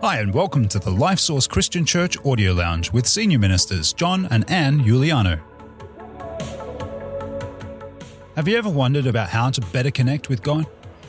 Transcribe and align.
Hi, 0.00 0.20
and 0.20 0.32
welcome 0.32 0.68
to 0.68 0.78
the 0.78 0.92
Life 0.92 1.18
Source 1.18 1.48
Christian 1.48 1.84
Church 1.84 2.16
Audio 2.24 2.52
Lounge 2.52 2.92
with 2.92 3.04
Senior 3.04 3.40
Ministers 3.40 3.92
John 3.92 4.28
and 4.30 4.48
Anne 4.48 4.78
Iuliano. 4.84 5.40
Have 8.36 8.46
you 8.46 8.56
ever 8.56 8.70
wondered 8.70 9.08
about 9.08 9.28
how 9.28 9.50
to 9.50 9.60
better 9.60 9.90
connect 9.90 10.28
with 10.28 10.40
God? 10.40 10.66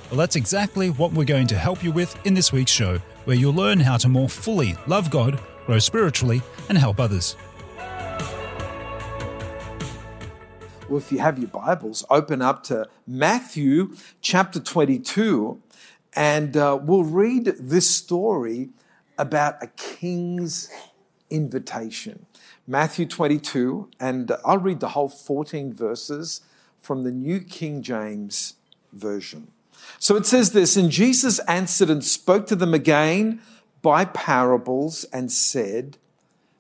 Well, 0.10 0.18
that's 0.18 0.36
exactly 0.36 0.90
what 0.90 1.14
we're 1.14 1.24
going 1.24 1.46
to 1.48 1.56
help 1.56 1.84
you 1.84 1.92
with 1.92 2.20
in 2.26 2.34
this 2.34 2.52
week's 2.52 2.72
show, 2.72 2.98
where 3.26 3.36
you'll 3.36 3.54
learn 3.54 3.80
how 3.80 3.96
to 3.98 4.10
more 4.10 4.28
fully 4.28 4.76
love 4.88 5.12
God, 5.12 5.40
grow 5.68 5.78
spiritually, 5.78 6.42
and 6.68 6.76
help 6.76 7.00
others. 7.00 7.36
Well, 10.90 10.98
if 10.98 11.12
you 11.12 11.20
have 11.20 11.38
your 11.38 11.50
Bibles, 11.50 12.04
open 12.10 12.42
up 12.42 12.64
to 12.64 12.90
Matthew 13.06 13.96
chapter 14.22 14.60
22, 14.60 15.62
and 16.16 16.58
uh, 16.58 16.80
we'll 16.82 17.04
read 17.04 17.46
this 17.60 17.88
story 17.88 18.70
about 19.20 19.62
a 19.62 19.68
king's 19.68 20.72
invitation. 21.30 22.26
Matthew 22.66 23.06
22, 23.06 23.90
and 24.00 24.32
I'll 24.44 24.58
read 24.58 24.80
the 24.80 24.90
whole 24.90 25.10
14 25.10 25.74
verses 25.74 26.42
from 26.80 27.04
the 27.04 27.12
New 27.12 27.40
King 27.42 27.84
James 27.84 28.56
Version. 28.94 29.52
So 30.00 30.16
it 30.16 30.26
says 30.26 30.52
this 30.52 30.76
And 30.76 30.90
Jesus 30.90 31.40
answered 31.40 31.90
and 31.90 32.04
spoke 32.04 32.48
to 32.48 32.56
them 32.56 32.74
again 32.74 33.42
by 33.82 34.06
parables 34.06 35.04
and 35.14 35.32
said, 35.32 35.98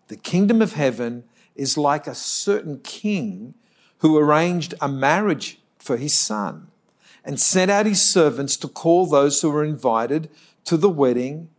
The 0.08 0.16
kingdom 0.16 0.62
of 0.62 0.74
heaven 0.74 1.24
is 1.56 1.78
like 1.78 2.08
a 2.08 2.16
certain 2.16 2.80
king 2.80 3.56
who 4.00 4.18
arranged 4.18 4.74
a 4.82 4.88
marriage 4.88 5.60
for 5.78 5.98
his 5.98 6.14
son 6.14 6.68
and 7.26 7.40
sent 7.40 7.70
out 7.70 7.86
his 7.86 8.02
servants 8.02 8.56
to 8.58 8.68
call 8.68 9.06
those 9.06 9.42
who 9.42 9.52
were 9.52 9.64
invited 9.64 10.30
to 10.66 10.78
the 10.78 10.90
wedding, 10.90 11.50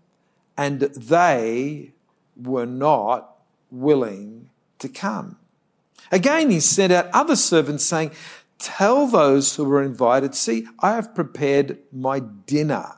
and 0.60 0.80
they 0.80 1.90
were 2.36 2.66
not 2.66 3.38
willing 3.70 4.50
to 4.78 4.90
come. 4.90 5.38
Again, 6.12 6.50
he 6.50 6.60
sent 6.60 6.92
out 6.92 7.08
other 7.14 7.34
servants 7.34 7.86
saying, 7.86 8.10
Tell 8.58 9.06
those 9.06 9.56
who 9.56 9.64
were 9.64 9.82
invited, 9.82 10.34
see, 10.34 10.66
I 10.80 10.92
have 10.96 11.14
prepared 11.14 11.78
my 11.90 12.20
dinner, 12.20 12.96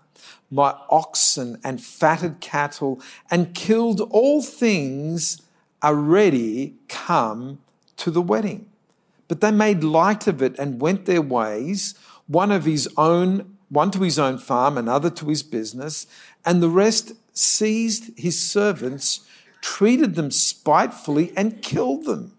my 0.51 0.75
oxen 0.91 1.61
and 1.63 1.81
fatted 1.81 2.41
cattle, 2.41 3.01
and 3.31 3.55
killed 3.55 4.01
all 4.11 4.43
things 4.43 5.41
are 5.83 5.95
ready, 5.95 6.75
come 6.89 7.61
to 7.99 8.11
the 8.11 8.21
wedding. 8.21 8.67
But 9.29 9.41
they 9.41 9.53
made 9.53 9.85
light 9.85 10.27
of 10.27 10.43
it 10.43 10.59
and 10.59 10.81
went 10.81 11.05
their 11.05 11.23
ways, 11.23 11.95
one 12.27 12.51
of 12.51 12.65
his 12.65 12.89
own, 12.97 13.57
one 13.69 13.93
to 13.93 14.01
his 14.01 14.19
own 14.19 14.39
farm, 14.39 14.77
another 14.77 15.11
to 15.11 15.27
his 15.27 15.45
business, 15.45 16.09
and 16.45 16.61
the 16.61 16.69
rest 16.69 17.13
seized 17.33 18.19
his 18.19 18.39
servants, 18.41 19.21
treated 19.61 20.15
them 20.15 20.31
spitefully, 20.31 21.33
and 21.37 21.63
killed 21.63 22.05
them. 22.05 22.37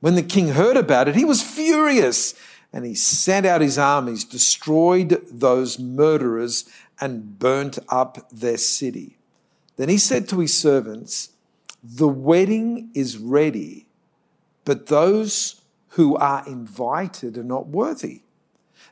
When 0.00 0.14
the 0.14 0.22
king 0.22 0.48
heard 0.48 0.76
about 0.76 1.08
it, 1.08 1.16
he 1.16 1.24
was 1.24 1.42
furious 1.42 2.34
and 2.72 2.84
he 2.84 2.94
sent 2.94 3.46
out 3.46 3.60
his 3.60 3.78
armies, 3.78 4.24
destroyed 4.24 5.22
those 5.30 5.78
murderers, 5.78 6.68
and 7.00 7.38
burnt 7.38 7.78
up 7.88 8.28
their 8.30 8.58
city. 8.58 9.16
Then 9.76 9.88
he 9.88 9.98
said 9.98 10.28
to 10.28 10.40
his 10.40 10.54
servants, 10.54 11.30
The 11.82 12.08
wedding 12.08 12.90
is 12.94 13.16
ready, 13.16 13.86
but 14.64 14.86
those 14.86 15.62
who 15.90 16.16
are 16.16 16.46
invited 16.46 17.38
are 17.38 17.44
not 17.44 17.68
worthy. 17.68 18.22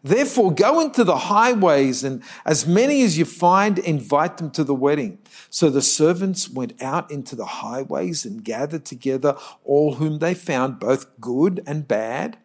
Therefore, 0.07 0.53
go 0.53 0.79
into 0.79 1.03
the 1.03 1.17
highways, 1.17 2.05
and 2.05 2.23
as 2.45 2.65
many 2.65 3.03
as 3.03 3.19
you 3.19 3.25
find, 3.25 3.77
invite 3.81 4.37
them 4.37 4.53
to 4.53 4.63
the 4.63 4.75
wedding. 4.75 5.19
So 5.51 5.69
the 5.69 5.83
servants 5.83 6.49
went 6.49 6.81
out 6.81 7.11
into 7.11 7.35
the 7.35 7.45
highways 7.45 8.25
and 8.25 8.45
gathered 8.45 8.85
together 8.85 9.37
all 9.65 9.95
whom 9.95 10.21
they 10.21 10.33
found, 10.33 10.79
both 10.79 11.21
good 11.21 11.61
and 11.67 11.89
bad, 11.89 12.39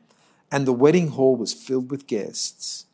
and 0.51 0.65
the 0.65 0.73
wedding 0.73 1.09
hall 1.09 1.35
was 1.35 1.53
filled 1.53 1.91
with 1.91 2.07
guests. 2.07 2.87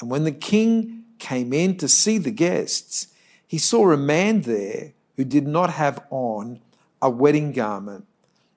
And 0.00 0.08
when 0.12 0.22
the 0.22 0.30
king 0.30 1.02
came 1.18 1.52
in 1.52 1.76
to 1.78 1.88
see 1.88 2.18
the 2.18 2.30
guests, 2.30 3.08
he 3.48 3.58
saw 3.58 3.90
a 3.90 3.96
man 3.96 4.42
there 4.42 4.92
who 5.16 5.24
did 5.24 5.48
not 5.48 5.70
have 5.70 6.04
on 6.10 6.60
a 7.02 7.10
wedding 7.10 7.50
garment. 7.50 8.06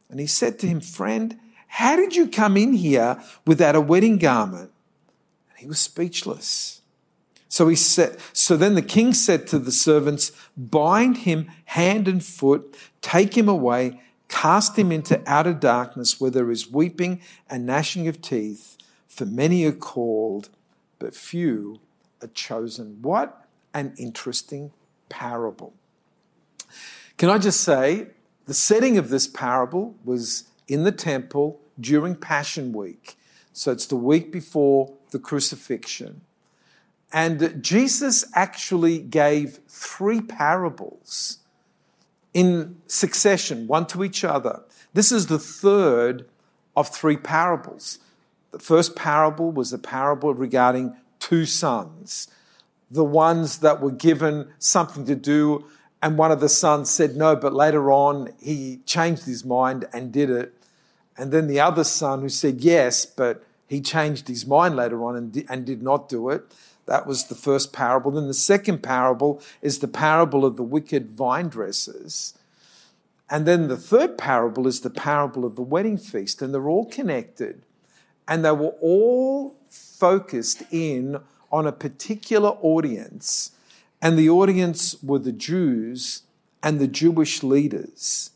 And 0.07 0.19
he 0.19 0.27
said 0.27 0.59
to 0.59 0.67
him, 0.67 0.81
Friend, 0.81 1.35
how 1.65 1.95
did 1.95 2.15
you 2.15 2.27
come 2.27 2.57
in 2.57 2.73
here 2.73 3.19
without 3.47 3.75
a 3.75 3.81
wedding 3.81 4.19
garment? 4.19 4.71
He 5.57 5.65
was 5.65 5.79
speechless. 5.79 6.81
So 7.49 7.67
he 7.67 7.75
said, 7.75 8.17
so 8.33 8.57
then 8.57 8.75
the 8.75 8.81
king 8.81 9.13
said 9.13 9.47
to 9.47 9.59
the 9.59 9.71
servants, 9.71 10.31
bind 10.55 11.19
him 11.19 11.49
hand 11.65 12.07
and 12.07 12.23
foot, 12.23 12.77
take 13.01 13.37
him 13.37 13.47
away, 13.47 14.01
cast 14.27 14.77
him 14.77 14.91
into 14.91 15.21
outer 15.25 15.53
darkness 15.53 16.19
where 16.19 16.31
there 16.31 16.51
is 16.51 16.69
weeping 16.69 17.21
and 17.49 17.65
gnashing 17.65 18.07
of 18.07 18.21
teeth, 18.21 18.77
for 19.07 19.25
many 19.25 19.65
are 19.65 19.71
called, 19.71 20.49
but 20.99 21.15
few 21.15 21.79
are 22.21 22.27
chosen. 22.27 23.01
What 23.01 23.45
an 23.73 23.93
interesting 23.97 24.71
parable. 25.09 25.73
Can 27.17 27.29
I 27.29 27.37
just 27.37 27.61
say, 27.61 28.07
the 28.45 28.53
setting 28.53 28.97
of 28.97 29.09
this 29.09 29.27
parable 29.27 29.95
was 30.03 30.45
in 30.67 30.83
the 30.83 30.91
temple 30.91 31.59
during 31.79 32.15
Passion 32.15 32.73
Week. 32.73 33.17
So 33.57 33.71
it's 33.71 33.87
the 33.87 33.95
week 33.95 34.31
before 34.31 34.93
the 35.09 35.17
crucifixion. 35.17 36.21
And 37.11 37.63
Jesus 37.63 38.23
actually 38.35 38.99
gave 38.99 39.61
three 39.67 40.21
parables 40.21 41.39
in 42.35 42.77
succession, 42.85 43.65
one 43.65 43.87
to 43.87 44.03
each 44.03 44.23
other. 44.23 44.61
This 44.93 45.11
is 45.11 45.25
the 45.25 45.39
third 45.39 46.27
of 46.75 46.89
three 46.89 47.17
parables. 47.17 47.97
The 48.51 48.59
first 48.59 48.95
parable 48.95 49.51
was 49.51 49.71
the 49.71 49.79
parable 49.79 50.35
regarding 50.35 50.95
two 51.19 51.47
sons, 51.47 52.27
the 52.91 53.03
ones 53.03 53.57
that 53.59 53.81
were 53.81 53.89
given 53.89 54.49
something 54.59 55.05
to 55.07 55.15
do, 55.15 55.65
and 55.99 56.15
one 56.15 56.31
of 56.31 56.41
the 56.41 56.49
sons 56.49 56.91
said 56.91 57.15
no, 57.15 57.35
but 57.35 57.55
later 57.55 57.91
on 57.91 58.33
he 58.39 58.81
changed 58.85 59.25
his 59.25 59.43
mind 59.43 59.85
and 59.91 60.11
did 60.11 60.29
it. 60.29 60.53
And 61.17 61.31
then 61.31 61.47
the 61.47 61.59
other 61.59 61.83
son 61.83 62.21
who 62.21 62.29
said 62.29 62.61
yes, 62.61 63.03
but 63.03 63.43
he 63.67 63.81
changed 63.81 64.27
his 64.27 64.45
mind 64.45 64.75
later 64.75 65.03
on 65.03 65.15
and, 65.15 65.45
and 65.49 65.65
did 65.65 65.83
not 65.83 66.07
do 66.07 66.29
it. 66.29 66.43
That 66.85 67.05
was 67.05 67.25
the 67.25 67.35
first 67.35 67.73
parable. 67.73 68.11
Then 68.11 68.27
the 68.27 68.33
second 68.33 68.81
parable 68.81 69.41
is 69.61 69.79
the 69.79 69.89
parable 69.89 70.45
of 70.45 70.55
the 70.55 70.63
wicked 70.63 71.11
vine 71.11 71.49
dressers. 71.49 72.33
And 73.29 73.45
then 73.45 73.67
the 73.67 73.75
third 73.75 74.17
parable 74.17 74.67
is 74.67 74.81
the 74.81 74.89
parable 74.89 75.43
of 75.43 75.57
the 75.57 75.61
wedding 75.61 75.97
feast. 75.97 76.41
And 76.41 76.53
they're 76.53 76.69
all 76.69 76.85
connected. 76.85 77.61
And 78.25 78.45
they 78.45 78.53
were 78.53 78.75
all 78.81 79.57
focused 79.69 80.63
in 80.71 81.19
on 81.51 81.67
a 81.67 81.73
particular 81.73 82.51
audience. 82.61 83.51
And 84.01 84.17
the 84.17 84.29
audience 84.29 84.95
were 85.03 85.19
the 85.19 85.33
Jews 85.33 86.23
and 86.63 86.79
the 86.79 86.87
Jewish 86.87 87.43
leaders. 87.43 88.31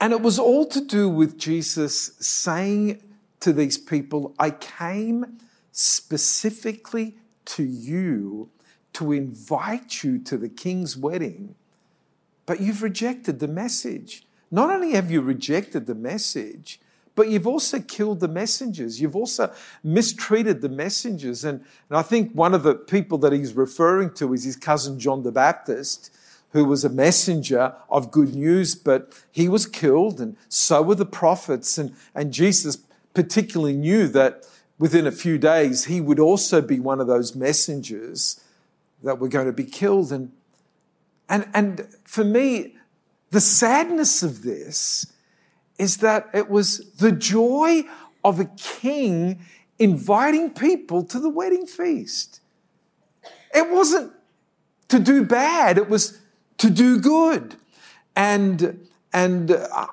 And 0.00 0.12
it 0.12 0.20
was 0.20 0.38
all 0.38 0.66
to 0.66 0.80
do 0.82 1.08
with 1.08 1.38
Jesus 1.38 2.12
saying 2.20 3.02
to 3.40 3.52
these 3.52 3.78
people, 3.78 4.34
I 4.38 4.50
came 4.50 5.38
specifically 5.72 7.16
to 7.46 7.62
you 7.62 8.50
to 8.94 9.12
invite 9.12 10.02
you 10.02 10.18
to 10.18 10.36
the 10.36 10.48
king's 10.48 10.96
wedding, 10.96 11.54
but 12.46 12.60
you've 12.60 12.82
rejected 12.82 13.38
the 13.38 13.48
message. 13.48 14.26
Not 14.50 14.70
only 14.70 14.92
have 14.92 15.10
you 15.10 15.20
rejected 15.20 15.86
the 15.86 15.94
message, 15.94 16.80
but 17.14 17.28
you've 17.28 17.46
also 17.46 17.80
killed 17.80 18.20
the 18.20 18.28
messengers. 18.28 19.00
You've 19.00 19.16
also 19.16 19.52
mistreated 19.82 20.60
the 20.60 20.68
messengers. 20.68 21.44
And, 21.44 21.64
and 21.88 21.98
I 21.98 22.02
think 22.02 22.32
one 22.32 22.54
of 22.54 22.62
the 22.62 22.74
people 22.74 23.18
that 23.18 23.32
he's 23.32 23.54
referring 23.54 24.12
to 24.14 24.32
is 24.32 24.44
his 24.44 24.56
cousin 24.56 24.98
John 25.00 25.22
the 25.22 25.32
Baptist 25.32 26.12
who 26.52 26.64
was 26.64 26.84
a 26.84 26.88
messenger 26.88 27.74
of 27.90 28.10
good 28.10 28.34
news, 28.34 28.74
but 28.74 29.12
he 29.30 29.48
was 29.48 29.66
killed, 29.66 30.20
and 30.20 30.36
so 30.48 30.80
were 30.80 30.94
the 30.94 31.04
prophets. 31.04 31.76
And, 31.76 31.94
and 32.14 32.32
Jesus 32.32 32.78
particularly 33.14 33.74
knew 33.74 34.08
that 34.08 34.46
within 34.78 35.06
a 35.06 35.12
few 35.12 35.38
days 35.38 35.84
he 35.84 36.00
would 36.00 36.20
also 36.20 36.60
be 36.60 36.78
one 36.78 37.00
of 37.00 37.06
those 37.06 37.34
messengers 37.34 38.40
that 39.02 39.18
were 39.18 39.28
going 39.28 39.46
to 39.46 39.52
be 39.52 39.64
killed. 39.64 40.12
And, 40.12 40.32
and, 41.28 41.48
and 41.54 41.88
for 42.04 42.24
me, 42.24 42.76
the 43.30 43.40
sadness 43.40 44.22
of 44.22 44.42
this 44.42 45.12
is 45.78 45.98
that 45.98 46.28
it 46.32 46.48
was 46.48 46.90
the 46.92 47.12
joy 47.12 47.82
of 48.24 48.40
a 48.40 48.46
king 48.56 49.44
inviting 49.78 50.50
people 50.50 51.04
to 51.04 51.20
the 51.20 51.28
wedding 51.28 51.66
feast. 51.66 52.40
It 53.54 53.70
wasn't 53.70 54.12
to 54.88 54.98
do 54.98 55.24
bad, 55.24 55.78
it 55.78 55.88
was 55.88 56.18
to 56.58 56.70
do 56.70 56.98
good. 56.98 57.56
And, 58.16 58.88
and 59.12 59.52
uh, 59.52 59.86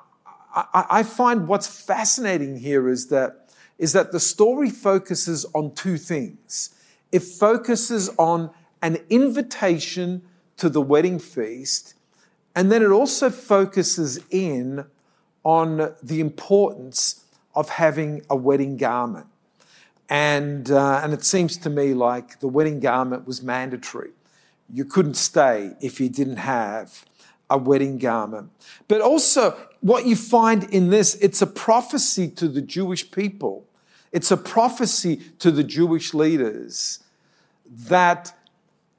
I, 0.56 0.86
I 0.90 1.02
find 1.02 1.46
what's 1.46 1.66
fascinating 1.66 2.58
here 2.58 2.88
is 2.88 3.08
that, 3.08 3.50
is 3.78 3.92
that 3.92 4.10
the 4.10 4.20
story 4.20 4.70
focuses 4.70 5.44
on 5.54 5.74
two 5.74 5.98
things. 5.98 6.74
It 7.12 7.22
focuses 7.22 8.08
on 8.18 8.50
an 8.82 8.98
invitation 9.10 10.22
to 10.56 10.68
the 10.68 10.80
wedding 10.80 11.18
feast. 11.18 11.94
And 12.54 12.72
then 12.72 12.82
it 12.82 12.90
also 12.90 13.28
focuses 13.28 14.18
in 14.30 14.86
on 15.44 15.94
the 16.02 16.20
importance 16.20 17.24
of 17.54 17.68
having 17.68 18.22
a 18.30 18.36
wedding 18.36 18.76
garment. 18.76 19.26
And, 20.08 20.70
uh, 20.70 21.00
and 21.02 21.12
it 21.12 21.24
seems 21.24 21.56
to 21.58 21.70
me 21.70 21.92
like 21.92 22.40
the 22.40 22.48
wedding 22.48 22.80
garment 22.80 23.26
was 23.26 23.42
mandatory. 23.42 24.10
You 24.72 24.84
couldn't 24.84 25.14
stay 25.14 25.72
if 25.80 26.00
you 26.00 26.08
didn't 26.08 26.36
have 26.36 27.04
a 27.48 27.58
wedding 27.58 27.98
garment. 27.98 28.50
But 28.88 29.00
also, 29.00 29.56
what 29.86 30.04
you 30.04 30.16
find 30.16 30.64
in 30.64 30.90
this, 30.90 31.14
it's 31.16 31.40
a 31.40 31.46
prophecy 31.46 32.28
to 32.28 32.48
the 32.48 32.60
Jewish 32.60 33.08
people. 33.12 33.68
It's 34.10 34.32
a 34.32 34.36
prophecy 34.36 35.16
to 35.38 35.52
the 35.52 35.62
Jewish 35.62 36.12
leaders 36.12 37.04
that 37.68 38.36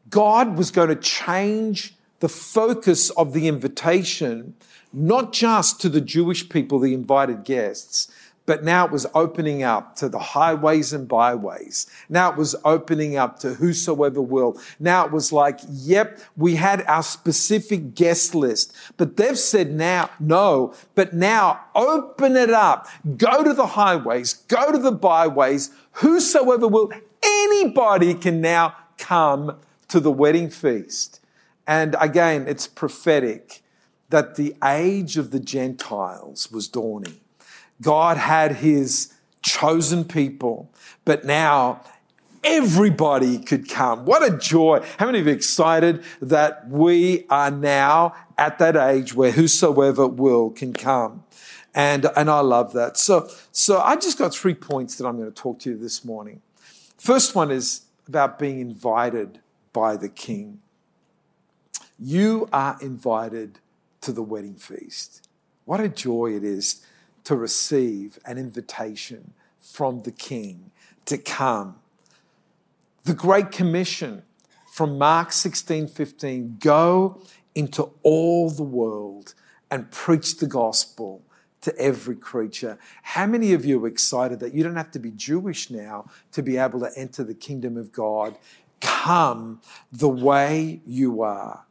God 0.09 0.57
was 0.57 0.71
going 0.71 0.87
to 0.87 0.95
change 0.95 1.93
the 2.19 2.29
focus 2.29 3.09
of 3.11 3.33
the 3.33 3.49
invitation, 3.49 4.55
not 4.93 5.33
just 5.33 5.81
to 5.81 5.89
the 5.89 5.99
Jewish 5.99 6.47
people, 6.47 6.79
the 6.79 6.93
invited 6.93 7.43
guests, 7.43 8.09
but 8.47 8.63
now 8.63 8.85
it 8.85 8.91
was 8.91 9.05
opening 9.13 9.61
up 9.61 9.97
to 9.97 10.07
the 10.09 10.17
highways 10.17 10.93
and 10.93 11.07
byways. 11.07 11.85
Now 12.09 12.31
it 12.31 12.37
was 12.37 12.55
opening 12.63 13.17
up 13.17 13.39
to 13.39 13.55
whosoever 13.55 14.21
will. 14.21 14.59
Now 14.79 15.05
it 15.05 15.11
was 15.11 15.33
like, 15.33 15.59
yep, 15.69 16.17
we 16.37 16.55
had 16.55 16.81
our 16.83 17.03
specific 17.03 17.93
guest 17.93 18.33
list, 18.33 18.73
but 18.95 19.17
they've 19.17 19.37
said 19.37 19.73
now, 19.73 20.09
no, 20.17 20.73
but 20.95 21.13
now 21.13 21.59
open 21.75 22.37
it 22.37 22.49
up. 22.49 22.87
Go 23.17 23.43
to 23.43 23.53
the 23.53 23.67
highways, 23.67 24.33
go 24.33 24.71
to 24.71 24.77
the 24.77 24.93
byways, 24.93 25.69
whosoever 25.91 26.69
will. 26.69 26.91
Anybody 27.21 28.13
can 28.13 28.39
now 28.39 28.75
come 28.97 29.57
to 29.89 29.99
the 29.99 30.11
wedding 30.11 30.49
feast. 30.49 31.19
And 31.67 31.97
again, 31.99 32.47
it's 32.47 32.65
prophetic 32.65 33.61
that 34.09 34.35
the 34.35 34.55
age 34.63 35.17
of 35.17 35.31
the 35.31 35.39
Gentiles 35.41 36.49
was 36.49 36.69
dawning. 36.69 37.19
God 37.81 38.17
had 38.17 38.57
his 38.57 39.13
chosen 39.41 40.03
people, 40.03 40.71
but 41.05 41.25
now 41.25 41.81
everybody 42.43 43.39
could 43.39 43.69
come. 43.69 44.05
What 44.05 44.23
a 44.23 44.37
joy. 44.37 44.85
How 44.97 45.05
many 45.05 45.19
of 45.19 45.27
you 45.27 45.33
excited 45.33 46.03
that 46.21 46.67
we 46.69 47.25
are 47.29 47.51
now 47.51 48.15
at 48.37 48.59
that 48.59 48.75
age 48.75 49.13
where 49.13 49.31
whosoever 49.31 50.07
will 50.07 50.49
can 50.49 50.73
come? 50.73 51.23
And, 51.75 52.07
and 52.15 52.29
I 52.29 52.39
love 52.39 52.73
that. 52.73 52.97
So, 52.97 53.29
so 53.51 53.79
I 53.79 53.95
just 53.95 54.17
got 54.17 54.33
three 54.33 54.55
points 54.55 54.95
that 54.95 55.05
I'm 55.05 55.17
going 55.17 55.31
to 55.31 55.41
talk 55.41 55.59
to 55.59 55.69
you 55.69 55.77
this 55.77 56.03
morning. 56.03 56.41
First 56.97 57.35
one 57.35 57.51
is 57.51 57.81
about 58.07 58.39
being 58.39 58.59
invited 58.59 59.39
by 59.73 59.97
the 59.97 60.09
king. 60.09 60.59
You 61.99 62.49
are 62.51 62.77
invited 62.81 63.59
to 64.01 64.11
the 64.11 64.23
wedding 64.23 64.55
feast. 64.55 65.27
What 65.65 65.79
a 65.79 65.89
joy 65.89 66.33
it 66.35 66.43
is 66.43 66.83
to 67.27 67.35
receive 67.35 68.17
an 68.23 68.37
invitation 68.37 69.33
from 69.59 70.03
the 70.03 70.11
King 70.11 70.71
to 71.03 71.17
come. 71.17 71.75
The 73.03 73.13
Great 73.13 73.51
Commission 73.51 74.23
from 74.71 74.97
Mark 74.97 75.33
16 75.33 75.89
15 75.89 76.55
go 76.61 77.21
into 77.53 77.91
all 78.01 78.49
the 78.49 78.63
world 78.63 79.33
and 79.69 79.91
preach 79.91 80.37
the 80.37 80.47
gospel 80.47 81.21
to 81.59 81.77
every 81.77 82.15
creature. 82.15 82.79
How 83.01 83.25
many 83.25 83.51
of 83.51 83.65
you 83.65 83.83
are 83.83 83.87
excited 83.89 84.39
that 84.39 84.53
you 84.53 84.63
don't 84.63 84.77
have 84.77 84.91
to 84.91 84.99
be 84.99 85.11
Jewish 85.11 85.69
now 85.69 86.09
to 86.31 86.41
be 86.41 86.55
able 86.55 86.79
to 86.79 86.89
enter 86.95 87.25
the 87.25 87.33
kingdom 87.33 87.75
of 87.75 87.91
God? 87.91 88.37
Come 88.79 89.59
the 89.91 90.07
way 90.07 90.79
you 90.85 91.21
are. 91.23 91.65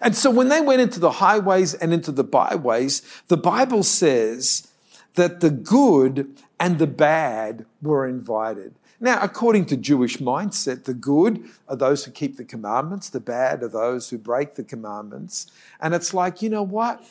And 0.00 0.16
so 0.16 0.30
when 0.30 0.48
they 0.48 0.62
went 0.62 0.80
into 0.80 1.00
the 1.00 1.10
highways 1.10 1.74
and 1.74 1.92
into 1.92 2.12
the 2.12 2.24
byways, 2.24 3.02
the 3.28 3.36
Bible 3.36 3.82
says 3.82 4.68
that 5.14 5.40
the 5.40 5.50
good 5.50 6.36
and 6.58 6.78
the 6.78 6.86
bad 6.86 7.66
were 7.80 8.06
invited. 8.06 8.74
Now, 9.00 9.18
according 9.20 9.66
to 9.66 9.76
Jewish 9.76 10.18
mindset, 10.18 10.84
the 10.84 10.94
good 10.94 11.44
are 11.68 11.74
those 11.74 12.04
who 12.04 12.12
keep 12.12 12.36
the 12.36 12.44
commandments, 12.44 13.10
the 13.10 13.20
bad 13.20 13.62
are 13.62 13.68
those 13.68 14.10
who 14.10 14.16
break 14.16 14.54
the 14.54 14.62
commandments. 14.62 15.48
And 15.80 15.92
it's 15.92 16.14
like, 16.14 16.40
you 16.40 16.48
know 16.48 16.62
what? 16.62 17.04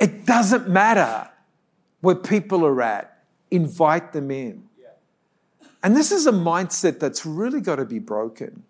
It 0.00 0.26
doesn't 0.26 0.68
matter 0.68 1.30
where 2.00 2.16
people 2.16 2.66
are 2.66 2.82
at, 2.82 3.22
invite 3.50 4.12
them 4.12 4.30
in. 4.30 4.64
And 5.82 5.96
this 5.96 6.10
is 6.12 6.26
a 6.26 6.32
mindset 6.32 6.98
that's 6.98 7.24
really 7.24 7.60
got 7.60 7.76
to 7.76 7.84
be 7.84 7.98
broken. 7.98 8.64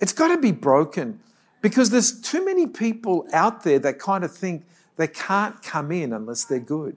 It's 0.00 0.12
got 0.12 0.28
to 0.28 0.38
be 0.38 0.52
broken 0.52 1.20
because 1.60 1.90
there's 1.90 2.20
too 2.20 2.44
many 2.44 2.66
people 2.66 3.26
out 3.32 3.64
there 3.64 3.78
that 3.80 3.98
kind 3.98 4.24
of 4.24 4.32
think 4.32 4.64
they 4.96 5.08
can't 5.08 5.62
come 5.62 5.90
in 5.90 6.12
unless 6.12 6.44
they're 6.44 6.60
good. 6.60 6.96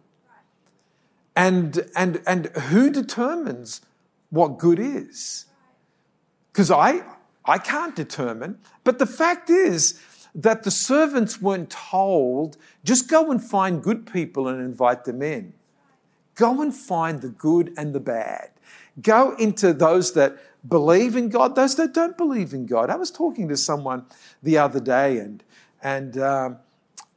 And, 1.37 1.87
and, 1.95 2.23
and 2.25 2.47
who 2.47 2.89
determines 2.89 3.81
what 4.31 4.57
good 4.57 4.79
is? 4.79 5.45
Because 6.51 6.71
I, 6.71 7.03
I 7.45 7.59
can't 7.59 7.95
determine. 7.95 8.57
But 8.83 8.97
the 8.97 9.05
fact 9.05 9.51
is 9.51 10.01
that 10.33 10.63
the 10.63 10.71
servants 10.71 11.39
weren't 11.39 11.69
told, 11.69 12.57
just 12.83 13.07
go 13.07 13.29
and 13.29 13.41
find 13.41 13.83
good 13.83 14.11
people 14.11 14.47
and 14.47 14.59
invite 14.59 15.05
them 15.05 15.21
in. 15.21 15.53
Go 16.33 16.59
and 16.63 16.73
find 16.75 17.21
the 17.21 17.29
good 17.29 17.71
and 17.77 17.93
the 17.93 17.99
bad. 17.99 18.49
Go 18.99 19.35
into 19.35 19.73
those 19.73 20.13
that 20.13 20.37
believe 20.67 21.15
in 21.15 21.29
God, 21.29 21.53
those 21.53 21.75
that 21.75 21.93
don't 21.93 22.17
believe 22.17 22.51
in 22.51 22.65
God. 22.65 22.89
I 22.89 22.95
was 22.95 23.11
talking 23.11 23.47
to 23.49 23.57
someone 23.57 24.07
the 24.41 24.57
other 24.57 24.79
day, 24.79 25.19
and, 25.19 25.43
and, 25.83 26.17
um, 26.17 26.57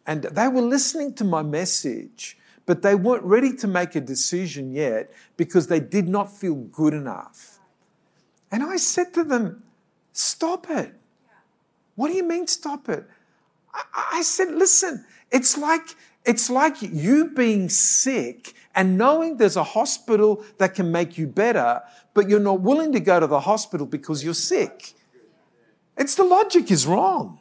and 0.07 0.25
they 0.25 0.49
were 0.49 0.61
listening 0.61 1.15
to 1.15 1.25
my 1.25 1.43
message 1.43 2.37
but 2.71 2.83
they 2.83 2.95
weren't 2.95 3.25
ready 3.25 3.53
to 3.53 3.67
make 3.67 3.97
a 3.97 4.01
decision 4.01 4.71
yet 4.71 5.13
because 5.37 5.67
they 5.67 5.81
did 5.81 6.07
not 6.07 6.31
feel 6.31 6.55
good 6.55 6.95
enough. 6.95 7.59
And 8.53 8.63
I 8.63 8.77
said 8.77 9.13
to 9.15 9.25
them, 9.25 9.65
Stop 10.13 10.71
it. 10.71 10.95
What 11.97 12.11
do 12.11 12.15
you 12.15 12.23
mean, 12.23 12.47
stop 12.47 12.89
it? 12.89 13.05
I, 13.75 13.83
I 14.19 14.23
said, 14.23 14.55
Listen, 14.55 15.05
it's 15.33 15.59
like, 15.59 15.97
it's 16.25 16.49
like 16.49 16.77
you 16.81 17.31
being 17.31 17.69
sick 17.69 18.55
and 18.77 18.97
knowing 18.97 19.39
there's 19.39 19.57
a 19.57 19.65
hospital 19.65 20.45
that 20.59 20.77
can 20.77 20.93
make 20.93 21.19
you 21.19 21.27
better, 21.27 21.83
but 22.15 22.29
you're 22.29 22.39
not 22.39 22.61
willing 22.61 22.93
to 22.93 23.01
go 23.01 23.19
to 23.19 23.27
the 23.27 23.41
hospital 23.41 23.85
because 23.85 24.23
you're 24.23 24.33
sick. 24.33 24.95
It's 25.97 26.15
the 26.15 26.23
logic 26.23 26.71
is 26.71 26.87
wrong. 26.87 27.41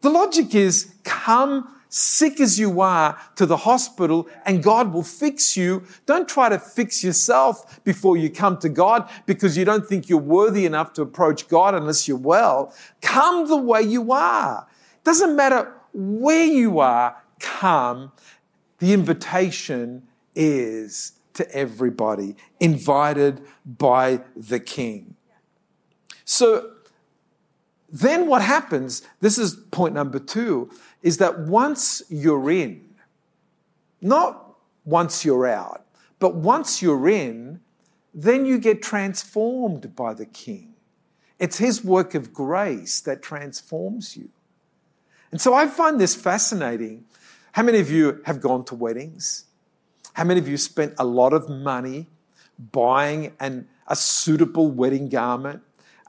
The 0.00 0.10
logic 0.10 0.52
is 0.52 0.96
come 1.04 1.73
sick 1.94 2.40
as 2.40 2.58
you 2.58 2.80
are, 2.80 3.16
to 3.36 3.46
the 3.46 3.58
hospital 3.58 4.28
and 4.44 4.64
God 4.64 4.92
will 4.92 5.04
fix 5.04 5.56
you. 5.56 5.84
Don't 6.06 6.28
try 6.28 6.48
to 6.48 6.58
fix 6.58 7.04
yourself 7.04 7.84
before 7.84 8.16
you 8.16 8.28
come 8.30 8.58
to 8.58 8.68
God 8.68 9.08
because 9.26 9.56
you 9.56 9.64
don't 9.64 9.86
think 9.86 10.08
you're 10.08 10.18
worthy 10.18 10.66
enough 10.66 10.92
to 10.94 11.02
approach 11.02 11.46
God 11.46 11.72
unless 11.72 12.08
you're 12.08 12.16
well. 12.16 12.74
Come 13.00 13.46
the 13.46 13.56
way 13.56 13.82
you 13.82 14.10
are. 14.10 14.66
Doesn't 15.04 15.36
matter 15.36 15.72
where 15.92 16.44
you 16.44 16.80
are, 16.80 17.22
come. 17.38 18.10
The 18.78 18.92
invitation 18.92 20.02
is 20.34 21.12
to 21.34 21.48
everybody, 21.54 22.34
invited 22.58 23.40
by 23.64 24.22
the 24.34 24.58
King. 24.58 25.14
So 26.24 26.72
then 27.88 28.26
what 28.26 28.42
happens? 28.42 29.02
This 29.20 29.38
is 29.38 29.54
point 29.54 29.94
number 29.94 30.18
two 30.18 30.72
is 31.04 31.18
that 31.18 31.38
once 31.38 32.02
you're 32.08 32.50
in, 32.50 32.82
not 34.00 34.56
once 34.86 35.24
you're 35.24 35.46
out, 35.46 35.84
but 36.18 36.34
once 36.34 36.80
you're 36.80 37.08
in, 37.08 37.60
then 38.14 38.46
you 38.46 38.58
get 38.58 38.82
transformed 38.82 39.94
by 39.94 40.14
the 40.14 40.24
King. 40.24 40.74
It's 41.38 41.58
His 41.58 41.84
work 41.84 42.14
of 42.14 42.32
grace 42.32 43.02
that 43.02 43.22
transforms 43.22 44.16
you. 44.16 44.30
And 45.30 45.40
so 45.40 45.52
I 45.52 45.66
find 45.66 46.00
this 46.00 46.14
fascinating. 46.14 47.04
How 47.52 47.62
many 47.62 47.80
of 47.80 47.90
you 47.90 48.22
have 48.24 48.40
gone 48.40 48.64
to 48.66 48.74
weddings? 48.74 49.44
How 50.14 50.24
many 50.24 50.40
of 50.40 50.48
you 50.48 50.56
spent 50.56 50.94
a 50.98 51.04
lot 51.04 51.34
of 51.34 51.50
money 51.50 52.06
buying 52.72 53.34
an, 53.40 53.68
a 53.88 53.96
suitable 53.96 54.70
wedding 54.70 55.10
garment? 55.10 55.60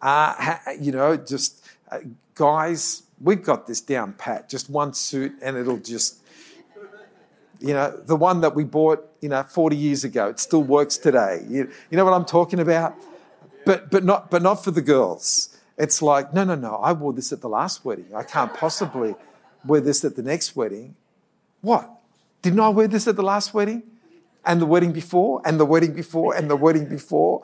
Uh, 0.01 0.57
you 0.79 0.93
know, 0.93 1.17
just 1.17 1.65
uh, 1.91 1.99
guys, 2.35 3.03
we've 3.19 3.43
got 3.43 3.67
this 3.67 3.81
down 3.81 4.13
pat, 4.13 4.49
just 4.49 4.69
one 4.69 4.93
suit 4.93 5.33
and 5.41 5.57
it'll 5.57 5.77
just, 5.77 6.21
you 7.59 7.73
know, 7.73 7.95
the 8.05 8.15
one 8.15 8.41
that 8.41 8.55
we 8.55 8.63
bought, 8.63 9.07
you 9.21 9.29
know, 9.29 9.43
40 9.43 9.75
years 9.75 10.03
ago, 10.03 10.27
it 10.29 10.39
still 10.39 10.63
works 10.63 10.97
today. 10.97 11.43
You, 11.47 11.69
you 11.89 11.97
know 11.97 12.05
what 12.05 12.13
I'm 12.13 12.25
talking 12.25 12.59
about? 12.59 12.95
But, 13.65 13.89
but, 13.89 14.03
not, 14.03 14.29
but 14.29 14.41
not 14.41 14.63
for 14.63 14.71
the 14.71 14.81
girls. 14.81 15.57
It's 15.77 16.01
like, 16.01 16.33
no, 16.33 16.43
no, 16.43 16.55
no, 16.55 16.75
I 16.75 16.93
wore 16.93 17.13
this 17.13 17.33
at 17.33 17.41
the 17.41 17.49
last 17.49 17.83
wedding. 17.83 18.07
I 18.15 18.23
can't 18.23 18.53
possibly 18.53 19.15
wear 19.65 19.81
this 19.81 20.05
at 20.05 20.15
the 20.15 20.23
next 20.23 20.55
wedding. 20.55 20.95
What? 21.61 21.89
Didn't 22.41 22.59
I 22.59 22.69
wear 22.69 22.87
this 22.87 23.07
at 23.07 23.15
the 23.15 23.23
last 23.23 23.53
wedding? 23.53 23.83
And 24.45 24.61
the 24.61 24.67
wedding 24.67 24.91
before? 24.91 25.41
And 25.43 25.59
the 25.59 25.65
wedding 25.65 25.93
before? 25.93 26.35
And 26.35 26.49
the 26.49 26.55
wedding 26.55 26.87
before? 26.87 27.43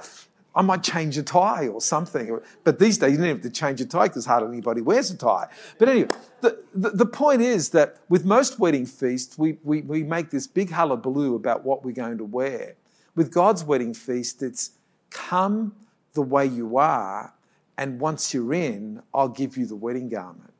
I 0.53 0.61
might 0.61 0.83
change 0.83 1.17
a 1.17 1.23
tie 1.23 1.67
or 1.67 1.79
something. 1.79 2.39
But 2.63 2.77
these 2.77 2.97
days, 2.97 3.13
you 3.13 3.17
don't 3.17 3.27
have 3.27 3.41
to 3.41 3.49
change 3.49 3.79
a 3.79 3.85
tie 3.85 4.07
because 4.07 4.25
hardly 4.25 4.49
anybody 4.49 4.81
wears 4.81 5.09
a 5.09 5.17
tie. 5.17 5.47
But 5.77 5.89
anyway, 5.89 6.09
the, 6.41 6.61
the, 6.73 6.89
the, 6.89 7.05
point 7.05 7.41
is 7.41 7.69
that 7.69 7.97
with 8.09 8.25
most 8.25 8.59
wedding 8.59 8.85
feasts, 8.85 9.37
we, 9.37 9.57
we, 9.63 9.81
we 9.81 10.03
make 10.03 10.29
this 10.29 10.47
big 10.47 10.69
hullabaloo 10.69 11.35
about 11.35 11.63
what 11.63 11.85
we're 11.85 11.93
going 11.93 12.17
to 12.17 12.25
wear. 12.25 12.75
With 13.15 13.31
God's 13.31 13.63
wedding 13.63 13.93
feast, 13.93 14.43
it's 14.43 14.71
come 15.09 15.73
the 16.13 16.21
way 16.21 16.45
you 16.45 16.77
are, 16.77 17.33
and 17.77 17.99
once 17.99 18.33
you're 18.33 18.53
in, 18.53 19.01
I'll 19.13 19.29
give 19.29 19.55
you 19.55 19.65
the 19.65 19.75
wedding 19.75 20.09
garment. 20.09 20.53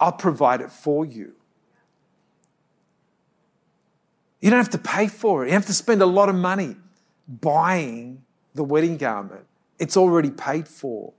I'll 0.00 0.12
provide 0.12 0.60
it 0.60 0.72
for 0.72 1.04
you. 1.04 1.34
You 4.40 4.50
don't 4.50 4.58
have 4.58 4.70
to 4.70 4.78
pay 4.78 5.06
for 5.06 5.42
it. 5.42 5.46
You 5.46 5.52
don't 5.52 5.60
have 5.60 5.66
to 5.66 5.74
spend 5.74 6.02
a 6.02 6.06
lot 6.06 6.28
of 6.28 6.34
money 6.34 6.76
buying 7.30 8.22
the 8.54 8.64
wedding 8.64 8.96
garment. 8.96 9.46
It's 9.78 9.96
already 9.96 10.30
paid 10.30 10.66
for. 10.66 11.12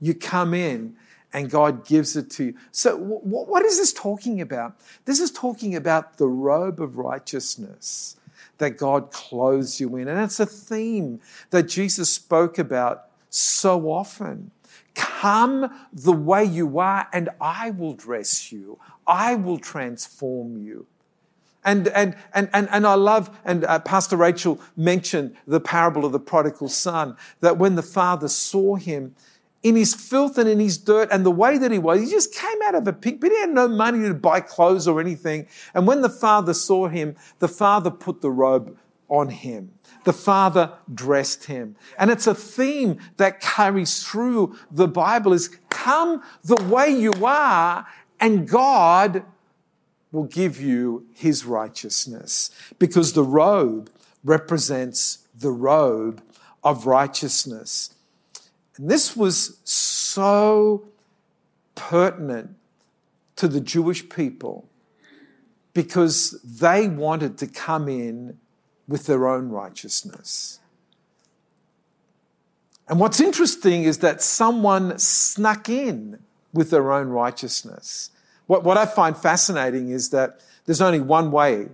You 0.00 0.14
come 0.14 0.54
in 0.54 0.96
and 1.32 1.50
God 1.50 1.86
gives 1.86 2.16
it 2.16 2.30
to 2.32 2.44
you. 2.44 2.54
So, 2.72 2.96
what 2.96 3.64
is 3.64 3.76
this 3.76 3.92
talking 3.92 4.40
about? 4.40 4.76
This 5.04 5.20
is 5.20 5.30
talking 5.30 5.76
about 5.76 6.16
the 6.16 6.28
robe 6.28 6.80
of 6.80 6.96
righteousness 6.96 8.16
that 8.58 8.76
God 8.76 9.12
clothes 9.12 9.78
you 9.78 9.96
in. 9.96 10.08
And 10.08 10.20
it's 10.20 10.40
a 10.40 10.46
theme 10.46 11.20
that 11.50 11.64
Jesus 11.64 12.10
spoke 12.10 12.58
about 12.58 13.06
so 13.30 13.90
often. 13.90 14.50
Come 14.94 15.70
the 15.92 16.12
way 16.12 16.44
you 16.44 16.78
are, 16.78 17.08
and 17.12 17.28
I 17.40 17.70
will 17.70 17.94
dress 17.94 18.50
you, 18.50 18.78
I 19.06 19.36
will 19.36 19.58
transform 19.58 20.56
you. 20.56 20.86
And, 21.68 21.88
and, 21.88 22.16
and, 22.32 22.48
and, 22.54 22.66
and 22.70 22.86
I 22.86 22.94
love, 22.94 23.28
and 23.44 23.62
uh, 23.66 23.78
Pastor 23.80 24.16
Rachel 24.16 24.58
mentioned 24.74 25.36
the 25.46 25.60
parable 25.60 26.06
of 26.06 26.12
the 26.12 26.18
prodigal 26.18 26.70
son, 26.70 27.14
that 27.40 27.58
when 27.58 27.74
the 27.74 27.82
father 27.82 28.26
saw 28.28 28.76
him 28.76 29.14
in 29.62 29.76
his 29.76 29.92
filth 29.94 30.38
and 30.38 30.48
in 30.48 30.60
his 30.60 30.78
dirt 30.78 31.10
and 31.12 31.26
the 31.26 31.30
way 31.30 31.58
that 31.58 31.70
he 31.70 31.78
was, 31.78 32.00
he 32.00 32.08
just 32.08 32.34
came 32.34 32.56
out 32.64 32.74
of 32.74 32.88
a 32.88 32.92
pig, 32.94 33.20
but 33.20 33.30
he 33.30 33.38
had 33.38 33.50
no 33.50 33.68
money 33.68 34.08
to 34.08 34.14
buy 34.14 34.40
clothes 34.40 34.88
or 34.88 34.98
anything. 34.98 35.46
And 35.74 35.86
when 35.86 36.00
the 36.00 36.08
father 36.08 36.54
saw 36.54 36.88
him, 36.88 37.16
the 37.38 37.48
father 37.48 37.90
put 37.90 38.22
the 38.22 38.30
robe 38.30 38.74
on 39.10 39.28
him. 39.28 39.70
The 40.04 40.14
father 40.14 40.72
dressed 40.94 41.44
him. 41.44 41.76
And 41.98 42.10
it's 42.10 42.26
a 42.26 42.34
theme 42.34 42.98
that 43.18 43.42
carries 43.42 44.02
through 44.02 44.56
the 44.70 44.88
Bible 44.88 45.34
is 45.34 45.50
come 45.68 46.22
the 46.44 46.62
way 46.64 46.88
you 46.88 47.12
are 47.22 47.86
and 48.20 48.48
God 48.48 49.22
will 50.12 50.24
give 50.24 50.60
you 50.60 51.06
his 51.14 51.44
righteousness 51.44 52.50
because 52.78 53.12
the 53.12 53.22
robe 53.22 53.90
represents 54.24 55.18
the 55.38 55.50
robe 55.50 56.22
of 56.64 56.86
righteousness. 56.86 57.94
And 58.76 58.90
this 58.90 59.16
was 59.16 59.58
so 59.64 60.88
pertinent 61.74 62.56
to 63.36 63.48
the 63.48 63.60
Jewish 63.60 64.08
people 64.08 64.68
because 65.74 66.40
they 66.42 66.88
wanted 66.88 67.38
to 67.38 67.46
come 67.46 67.88
in 67.88 68.38
with 68.88 69.06
their 69.06 69.28
own 69.28 69.50
righteousness. 69.50 70.58
And 72.88 72.98
what's 72.98 73.20
interesting 73.20 73.84
is 73.84 73.98
that 73.98 74.22
someone 74.22 74.98
snuck 74.98 75.68
in 75.68 76.18
with 76.52 76.70
their 76.70 76.90
own 76.90 77.08
righteousness. 77.08 78.10
What, 78.48 78.64
what 78.64 78.76
I 78.76 78.86
find 78.86 79.16
fascinating 79.16 79.90
is 79.90 80.08
that 80.10 80.40
there's 80.64 80.80
only 80.80 81.00
one 81.00 81.30
way 81.30 81.68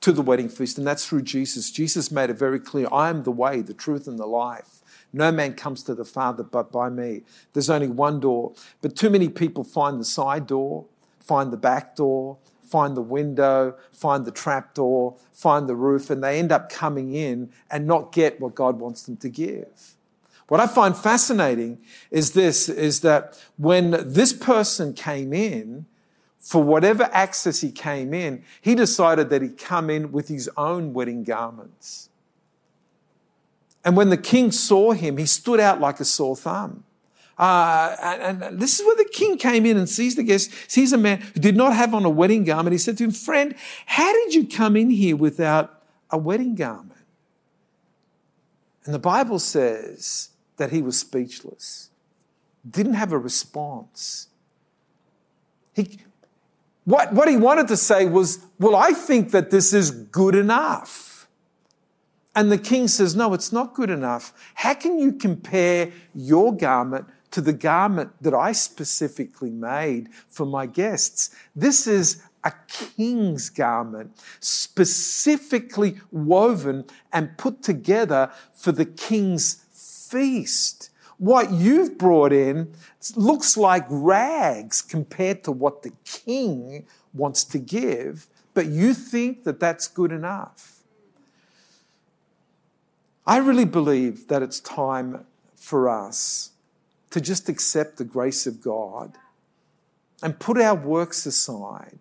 to 0.00 0.12
the 0.12 0.20
wedding 0.20 0.50
feast, 0.50 0.76
and 0.76 0.86
that's 0.86 1.06
through 1.06 1.22
Jesus. 1.22 1.70
Jesus 1.70 2.10
made 2.10 2.28
it 2.28 2.34
very 2.34 2.60
clear 2.60 2.88
I 2.92 3.08
am 3.08 3.22
the 3.22 3.30
way, 3.30 3.62
the 3.62 3.72
truth, 3.72 4.06
and 4.06 4.18
the 4.18 4.26
life. 4.26 4.82
No 5.12 5.32
man 5.32 5.54
comes 5.54 5.82
to 5.84 5.94
the 5.94 6.04
Father 6.04 6.42
but 6.42 6.70
by 6.70 6.90
me. 6.90 7.22
There's 7.52 7.70
only 7.70 7.86
one 7.86 8.20
door. 8.20 8.52
But 8.82 8.96
too 8.96 9.08
many 9.08 9.28
people 9.28 9.64
find 9.64 9.98
the 9.98 10.04
side 10.04 10.46
door, 10.46 10.86
find 11.20 11.52
the 11.52 11.56
back 11.56 11.94
door, 11.96 12.36
find 12.62 12.96
the 12.96 13.00
window, 13.00 13.76
find 13.92 14.24
the 14.24 14.32
trap 14.32 14.74
door, 14.74 15.16
find 15.32 15.68
the 15.68 15.76
roof, 15.76 16.10
and 16.10 16.22
they 16.22 16.38
end 16.38 16.50
up 16.50 16.68
coming 16.68 17.14
in 17.14 17.50
and 17.70 17.86
not 17.86 18.12
get 18.12 18.40
what 18.40 18.56
God 18.56 18.80
wants 18.80 19.04
them 19.04 19.16
to 19.18 19.28
give. 19.28 19.93
What 20.48 20.60
I 20.60 20.66
find 20.66 20.96
fascinating 20.96 21.78
is 22.10 22.32
this, 22.32 22.68
is 22.68 23.00
that 23.00 23.42
when 23.56 24.12
this 24.12 24.32
person 24.32 24.92
came 24.92 25.32
in, 25.32 25.86
for 26.44 26.62
whatever 26.62 27.08
access 27.10 27.62
he 27.62 27.70
came 27.70 28.12
in, 28.12 28.44
he 28.60 28.74
decided 28.74 29.30
that 29.30 29.40
he'd 29.40 29.56
come 29.56 29.88
in 29.88 30.12
with 30.12 30.28
his 30.28 30.50
own 30.58 30.92
wedding 30.92 31.24
garments. 31.24 32.10
And 33.82 33.96
when 33.96 34.10
the 34.10 34.18
king 34.18 34.52
saw 34.52 34.92
him, 34.92 35.16
he 35.16 35.24
stood 35.24 35.58
out 35.58 35.80
like 35.80 36.00
a 36.00 36.04
sore 36.04 36.36
thumb. 36.36 36.84
Uh, 37.38 37.96
and, 38.00 38.42
and, 38.42 38.60
this 38.60 38.78
is 38.78 38.86
where 38.86 38.94
the 38.94 39.08
king 39.10 39.38
came 39.38 39.64
in 39.64 39.76
and 39.76 39.88
sees 39.88 40.14
the 40.14 40.22
guest, 40.22 40.52
sees 40.68 40.92
a 40.92 40.98
man 40.98 41.20
who 41.20 41.40
did 41.40 41.56
not 41.56 41.74
have 41.74 41.94
on 41.94 42.04
a 42.04 42.10
wedding 42.10 42.44
garment. 42.44 42.72
He 42.72 42.78
said 42.78 42.96
to 42.98 43.04
him, 43.04 43.10
Friend, 43.10 43.54
how 43.86 44.12
did 44.12 44.34
you 44.34 44.46
come 44.46 44.76
in 44.76 44.90
here 44.90 45.16
without 45.16 45.82
a 46.10 46.18
wedding 46.18 46.54
garment? 46.54 46.92
And 48.84 48.94
the 48.94 49.00
Bible 49.00 49.38
says 49.38 50.28
that 50.56 50.70
he 50.70 50.82
was 50.82 50.98
speechless, 50.98 51.90
didn't 52.68 52.94
have 52.94 53.12
a 53.12 53.18
response. 53.18 54.28
He, 55.74 55.98
what, 56.84 57.12
what 57.12 57.28
he 57.28 57.36
wanted 57.36 57.68
to 57.68 57.76
say 57.76 58.06
was, 58.06 58.44
Well, 58.58 58.76
I 58.76 58.92
think 58.92 59.30
that 59.30 59.50
this 59.50 59.72
is 59.72 59.90
good 59.90 60.34
enough. 60.34 61.28
And 62.36 62.50
the 62.50 62.58
king 62.58 62.88
says, 62.88 63.14
No, 63.14 63.34
it's 63.34 63.52
not 63.52 63.74
good 63.74 63.90
enough. 63.90 64.32
How 64.54 64.74
can 64.74 64.98
you 64.98 65.12
compare 65.12 65.92
your 66.14 66.54
garment 66.54 67.06
to 67.30 67.40
the 67.40 67.52
garment 67.52 68.10
that 68.20 68.34
I 68.34 68.52
specifically 68.52 69.50
made 69.50 70.08
for 70.28 70.46
my 70.46 70.66
guests? 70.66 71.34
This 71.56 71.86
is 71.86 72.22
a 72.44 72.52
king's 72.68 73.48
garment, 73.48 74.12
specifically 74.38 75.98
woven 76.12 76.84
and 77.12 77.36
put 77.38 77.62
together 77.62 78.30
for 78.52 78.70
the 78.70 78.84
king's 78.84 79.63
feast. 80.14 80.90
What 81.18 81.50
you've 81.50 81.98
brought 81.98 82.32
in 82.32 82.72
looks 83.16 83.56
like 83.56 83.84
rags 83.88 84.80
compared 84.80 85.42
to 85.44 85.52
what 85.52 85.82
the 85.82 85.92
king 86.04 86.86
wants 87.12 87.42
to 87.44 87.58
give, 87.58 88.28
but 88.52 88.66
you 88.66 88.94
think 88.94 89.42
that 89.44 89.58
that's 89.58 89.88
good 89.88 90.12
enough. 90.12 90.80
I 93.26 93.38
really 93.38 93.64
believe 93.64 94.28
that 94.28 94.42
it's 94.42 94.60
time 94.60 95.24
for 95.56 95.88
us 95.88 96.50
to 97.10 97.20
just 97.20 97.48
accept 97.48 97.96
the 97.96 98.04
grace 98.04 98.46
of 98.46 98.60
God 98.60 99.14
and 100.22 100.38
put 100.38 100.60
our 100.60 100.74
works 100.74 101.26
aside 101.26 101.98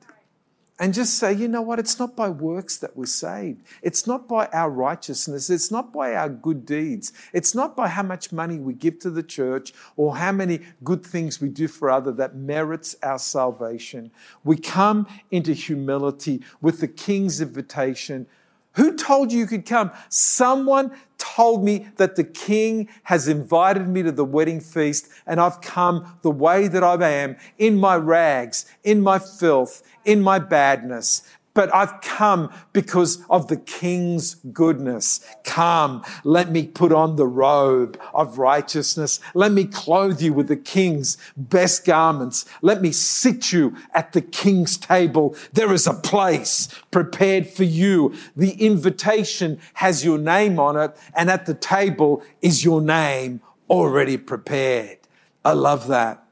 and 0.84 0.94
just 0.94 1.18
say, 1.18 1.32
you 1.32 1.48
know 1.48 1.62
what, 1.62 1.80
it's 1.80 1.98
not 1.98 2.14
by 2.14 2.28
works 2.28 2.76
that 2.76 2.98
we're 2.98 3.06
saved. 3.06 3.64
It's 3.82 4.06
not 4.06 4.28
by 4.28 4.48
our 4.48 4.70
righteousness. 4.70 5.50
It's 5.50 5.72
not 5.72 5.94
by 5.94 6.14
our 6.14 6.28
good 6.28 6.66
deeds. 6.66 7.14
It's 7.32 7.56
not 7.56 7.74
by 7.74 7.88
how 7.88 8.04
much 8.04 8.34
money 8.34 8.60
we 8.60 8.74
give 8.74 9.00
to 9.00 9.10
the 9.10 9.24
church 9.24 9.74
or 9.96 10.18
how 10.18 10.34
many 10.34 10.60
good 10.84 11.06
things 11.06 11.40
we 11.40 11.48
do 11.48 11.70
for 11.70 11.90
others 11.90 12.18
that 12.18 12.36
merits 12.36 12.98
our 13.02 13.18
salvation. 13.18 14.12
We 14.44 14.58
come 14.58 15.08
into 15.32 15.54
humility 15.54 16.44
with 16.60 16.82
the 16.82 16.90
King's 16.90 17.40
invitation. 17.40 18.28
Who 18.74 18.98
told 18.98 19.32
you 19.32 19.40
you 19.40 19.48
could 19.48 19.66
come? 19.66 19.90
Someone 20.10 20.92
told 21.18 21.64
me 21.64 21.88
that 21.98 22.16
the 22.16 22.24
king 22.24 22.90
has 23.04 23.28
invited 23.28 23.88
me 23.88 24.04
to 24.04 24.12
the 24.12 24.26
wedding 24.26 24.60
feast 24.60 25.10
and 25.26 25.40
I've 25.40 25.62
come 25.62 26.18
the 26.24 26.32
way 26.32 26.68
that 26.68 26.84
I 26.84 26.96
am 27.08 27.38
in 27.58 27.78
my 27.78 27.96
rags, 27.96 28.66
in 28.84 29.02
my 29.02 29.20
filth, 29.20 29.84
in 30.06 30.22
my 30.22 30.40
badness, 30.40 31.24
but 31.54 31.74
I've 31.74 32.02
come 32.02 32.52
because 32.72 33.24
of 33.30 33.48
the 33.48 33.58
king's 33.58 34.36
goodness. 34.36 35.20
Come, 35.44 36.04
let 36.24 36.52
me 36.52 36.66
put 36.66 36.92
on 36.92 37.16
the 37.16 37.28
robe 37.28 38.00
of 38.14 38.40
righteousness. 38.40 39.20
Let 39.36 39.52
me 39.52 39.66
clothe 39.66 40.20
you 40.20 40.34
with 40.34 40.48
the 40.48 40.56
king's 40.56 41.18
best 41.38 41.86
garments. 41.86 42.46
Let 42.62 42.82
me 42.82 42.92
sit 42.92 43.52
you 43.52 43.76
at 43.94 44.14
the 44.14 44.22
king's 44.22 44.78
table. 44.78 45.36
There 45.54 45.72
is 45.74 45.86
a 45.86 45.94
place 45.94 46.70
prepared 46.90 47.48
for 47.48 47.64
you. 47.64 48.16
The 48.36 48.54
invitation 48.54 49.60
has 49.76 50.04
your 50.04 50.18
name 50.18 50.60
on 50.60 50.76
it, 50.76 50.98
and 51.16 51.30
at 51.30 51.46
the 51.46 51.54
table 51.54 52.24
is 52.42 52.66
your 52.66 52.82
name 52.82 53.42
already 53.70 54.18
prepared. 54.18 54.98
I 55.46 55.54
love 55.54 55.88
that. 55.88 56.24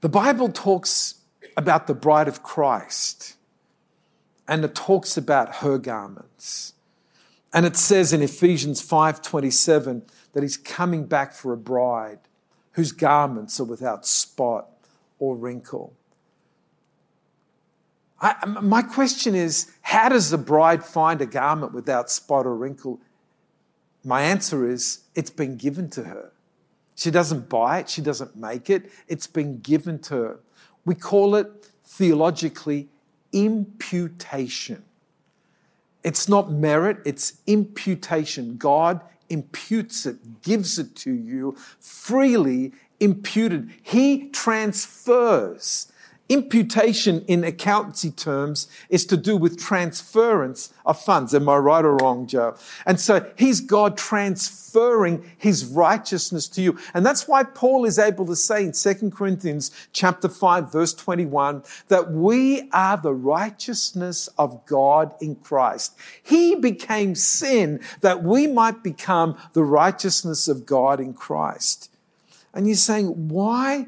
The 0.00 0.08
Bible 0.08 0.48
talks 0.48 1.15
about 1.56 1.86
the 1.86 1.94
bride 1.94 2.28
of 2.28 2.42
Christ 2.42 3.36
and 4.48 4.64
it 4.64 4.74
talks 4.74 5.16
about 5.16 5.56
her 5.56 5.78
garments. 5.78 6.74
And 7.52 7.66
it 7.66 7.76
says 7.76 8.12
in 8.12 8.22
Ephesians 8.22 8.80
5:27 8.82 10.02
that 10.32 10.42
he's 10.42 10.56
coming 10.56 11.06
back 11.06 11.32
for 11.32 11.52
a 11.52 11.56
bride 11.56 12.20
whose 12.72 12.92
garments 12.92 13.58
are 13.58 13.64
without 13.64 14.06
spot 14.06 14.68
or 15.18 15.36
wrinkle. 15.36 15.94
I, 18.20 18.46
my 18.46 18.82
question 18.82 19.34
is 19.34 19.72
how 19.82 20.08
does 20.08 20.30
the 20.30 20.38
bride 20.38 20.84
find 20.84 21.20
a 21.20 21.26
garment 21.26 21.72
without 21.72 22.10
spot 22.10 22.46
or 22.46 22.54
wrinkle? 22.54 23.00
My 24.04 24.22
answer 24.22 24.68
is 24.68 25.00
it's 25.14 25.30
been 25.30 25.56
given 25.56 25.90
to 25.90 26.04
her. 26.04 26.32
She 26.94 27.10
doesn't 27.10 27.48
buy 27.48 27.80
it, 27.80 27.90
she 27.90 28.00
doesn't 28.00 28.36
make 28.36 28.70
it, 28.70 28.90
it's 29.08 29.26
been 29.26 29.60
given 29.60 29.98
to 30.00 30.14
her. 30.14 30.40
We 30.86 30.94
call 30.94 31.34
it 31.34 31.68
theologically 31.84 32.88
imputation. 33.32 34.82
It's 36.02 36.28
not 36.28 36.50
merit, 36.50 36.98
it's 37.04 37.34
imputation. 37.46 38.56
God 38.56 39.00
imputes 39.28 40.06
it, 40.06 40.42
gives 40.42 40.78
it 40.78 40.94
to 40.96 41.12
you 41.12 41.56
freely 41.80 42.72
imputed. 43.00 43.70
He 43.82 44.28
transfers 44.30 45.92
Imputation 46.28 47.24
in 47.28 47.44
accountancy 47.44 48.10
terms 48.10 48.66
is 48.88 49.06
to 49.06 49.16
do 49.16 49.36
with 49.36 49.60
transference 49.60 50.72
of 50.84 51.00
funds. 51.00 51.32
Am 51.32 51.48
I 51.48 51.56
right 51.56 51.84
or 51.84 51.96
wrong, 51.98 52.26
Joe? 52.26 52.56
And 52.84 53.00
so 53.00 53.30
he's 53.36 53.60
God 53.60 53.96
transferring 53.96 55.24
his 55.38 55.64
righteousness 55.66 56.48
to 56.48 56.62
you. 56.62 56.78
And 56.94 57.06
that's 57.06 57.28
why 57.28 57.44
Paul 57.44 57.84
is 57.84 58.00
able 58.00 58.26
to 58.26 58.34
say 58.34 58.64
in 58.64 58.72
2 58.72 59.12
Corinthians 59.12 59.70
chapter 59.92 60.28
5 60.28 60.72
verse 60.72 60.94
21 60.94 61.62
that 61.86 62.10
we 62.10 62.68
are 62.72 62.96
the 62.96 63.14
righteousness 63.14 64.28
of 64.36 64.66
God 64.66 65.14
in 65.20 65.36
Christ. 65.36 65.96
He 66.20 66.56
became 66.56 67.14
sin 67.14 67.80
that 68.00 68.24
we 68.24 68.48
might 68.48 68.82
become 68.82 69.38
the 69.52 69.62
righteousness 69.62 70.48
of 70.48 70.66
God 70.66 70.98
in 70.98 71.14
Christ. 71.14 71.88
And 72.52 72.66
you're 72.66 72.74
saying, 72.74 73.28
why 73.28 73.86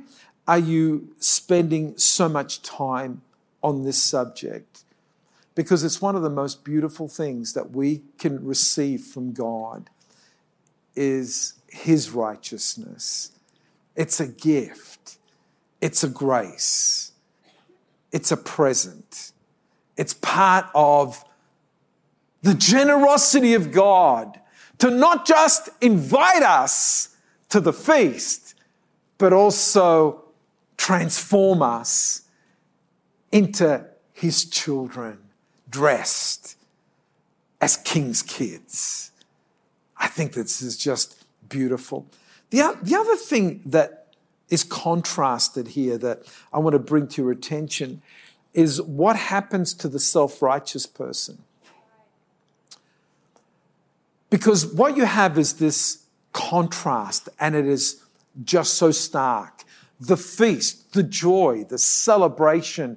are 0.48 0.58
you 0.58 1.14
spending 1.18 1.96
so 1.98 2.26
much 2.26 2.62
time 2.62 3.20
on 3.62 3.84
this 3.84 4.02
subject? 4.02 4.82
Because 5.54 5.84
it's 5.84 6.00
one 6.00 6.16
of 6.16 6.22
the 6.22 6.30
most 6.30 6.64
beautiful 6.64 7.06
things 7.06 7.52
that 7.52 7.72
we 7.72 8.02
can 8.18 8.42
receive 8.42 9.02
from 9.02 9.34
God 9.34 9.90
is 10.96 11.54
his 11.68 12.10
righteousness. 12.10 13.32
It's 13.94 14.20
a 14.20 14.26
gift. 14.26 15.18
It's 15.82 16.02
a 16.02 16.08
grace. 16.08 17.12
It's 18.10 18.32
a 18.32 18.36
present. 18.36 19.32
It's 19.98 20.14
part 20.14 20.66
of 20.74 21.24
the 22.40 22.54
generosity 22.54 23.52
of 23.52 23.70
God 23.70 24.40
to 24.78 24.90
not 24.90 25.26
just 25.26 25.68
invite 25.82 26.42
us 26.42 27.16
to 27.50 27.60
the 27.60 27.72
feast, 27.72 28.54
but 29.18 29.32
also 29.32 30.24
transform 30.78 31.60
us 31.60 32.22
into 33.30 33.84
his 34.14 34.46
children, 34.46 35.18
dressed 35.68 36.56
as 37.60 37.76
king's 37.76 38.22
kids. 38.22 39.10
I 39.98 40.06
think 40.06 40.32
this 40.32 40.62
is 40.62 40.78
just 40.78 41.22
beautiful. 41.48 42.06
The, 42.50 42.78
the 42.80 42.96
other 42.96 43.16
thing 43.16 43.60
that 43.66 44.14
is 44.48 44.64
contrasted 44.64 45.68
here 45.68 45.98
that 45.98 46.22
I 46.52 46.58
want 46.58 46.72
to 46.72 46.78
bring 46.78 47.08
to 47.08 47.22
your 47.22 47.32
attention 47.32 48.00
is 48.54 48.80
what 48.80 49.16
happens 49.16 49.74
to 49.74 49.88
the 49.88 49.98
self 49.98 50.40
righteous 50.40 50.86
person. 50.86 51.42
Because 54.30 54.66
what 54.66 54.96
you 54.96 55.04
have 55.04 55.38
is 55.38 55.54
this 55.54 56.04
contrast, 56.32 57.28
and 57.40 57.54
it 57.54 57.66
is 57.66 58.02
just 58.44 58.74
so 58.74 58.90
stark 58.90 59.64
the 60.00 60.16
feast, 60.16 60.92
the 60.92 61.02
joy, 61.02 61.64
the 61.68 61.78
celebration, 61.78 62.96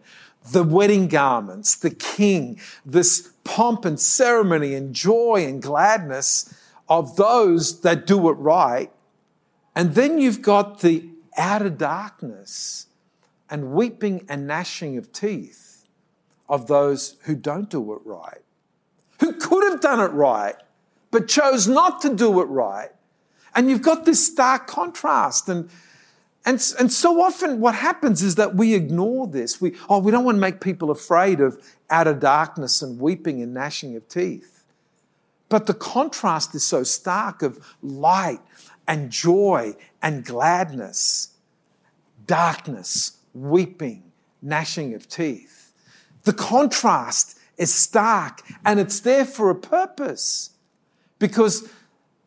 the 0.51 0.63
wedding 0.63 1.07
garments, 1.07 1.75
the 1.75 1.89
king, 1.89 2.59
this 2.85 3.31
pomp 3.43 3.85
and 3.85 3.99
ceremony 3.99 4.73
and 4.73 4.93
joy 4.93 5.45
and 5.47 5.61
gladness 5.61 6.53
of 6.89 7.15
those 7.15 7.81
that 7.81 8.05
do 8.05 8.29
it 8.29 8.33
right. 8.33 8.91
And 9.75 9.95
then 9.95 10.19
you've 10.19 10.41
got 10.41 10.81
the 10.81 11.09
outer 11.37 11.69
darkness 11.69 12.87
and 13.49 13.71
weeping 13.71 14.25
and 14.27 14.47
gnashing 14.47 14.97
of 14.97 15.11
teeth 15.11 15.85
of 16.49 16.67
those 16.67 17.15
who 17.23 17.35
don't 17.35 17.69
do 17.69 17.93
it 17.93 18.01
right, 18.03 18.41
who 19.19 19.33
could 19.33 19.63
have 19.71 19.79
done 19.79 19.99
it 19.99 20.11
right, 20.11 20.55
but 21.11 21.27
chose 21.27 21.67
not 21.67 22.01
to 22.01 22.13
do 22.13 22.41
it 22.41 22.45
right. 22.45 22.89
And 23.55 23.69
you've 23.69 23.81
got 23.81 24.05
this 24.05 24.25
stark 24.25 24.67
contrast. 24.67 25.49
And 25.49 25.69
and, 26.45 26.73
and 26.79 26.91
so 26.91 27.21
often 27.21 27.59
what 27.59 27.75
happens 27.75 28.23
is 28.23 28.35
that 28.35 28.55
we 28.55 28.73
ignore 28.73 29.27
this. 29.27 29.61
We, 29.61 29.75
oh, 29.89 29.99
we 29.99 30.11
don't 30.11 30.23
want 30.25 30.37
to 30.37 30.39
make 30.39 30.59
people 30.59 30.89
afraid 30.89 31.39
of 31.39 31.61
outer 31.89 32.15
darkness 32.15 32.81
and 32.81 32.99
weeping 32.99 33.43
and 33.43 33.53
gnashing 33.53 33.95
of 33.95 34.07
teeth. 34.07 34.63
But 35.49 35.67
the 35.67 35.73
contrast 35.73 36.55
is 36.55 36.65
so 36.65 36.83
stark 36.83 37.43
of 37.43 37.59
light 37.83 38.39
and 38.87 39.11
joy 39.11 39.75
and 40.01 40.25
gladness, 40.25 41.33
darkness, 42.25 43.17
weeping, 43.33 44.11
gnashing 44.41 44.95
of 44.95 45.07
teeth. 45.07 45.73
The 46.23 46.33
contrast 46.33 47.37
is 47.57 47.71
stark 47.71 48.41
and 48.65 48.79
it's 48.79 49.01
there 49.01 49.25
for 49.25 49.51
a 49.51 49.55
purpose 49.55 50.51
because 51.19 51.69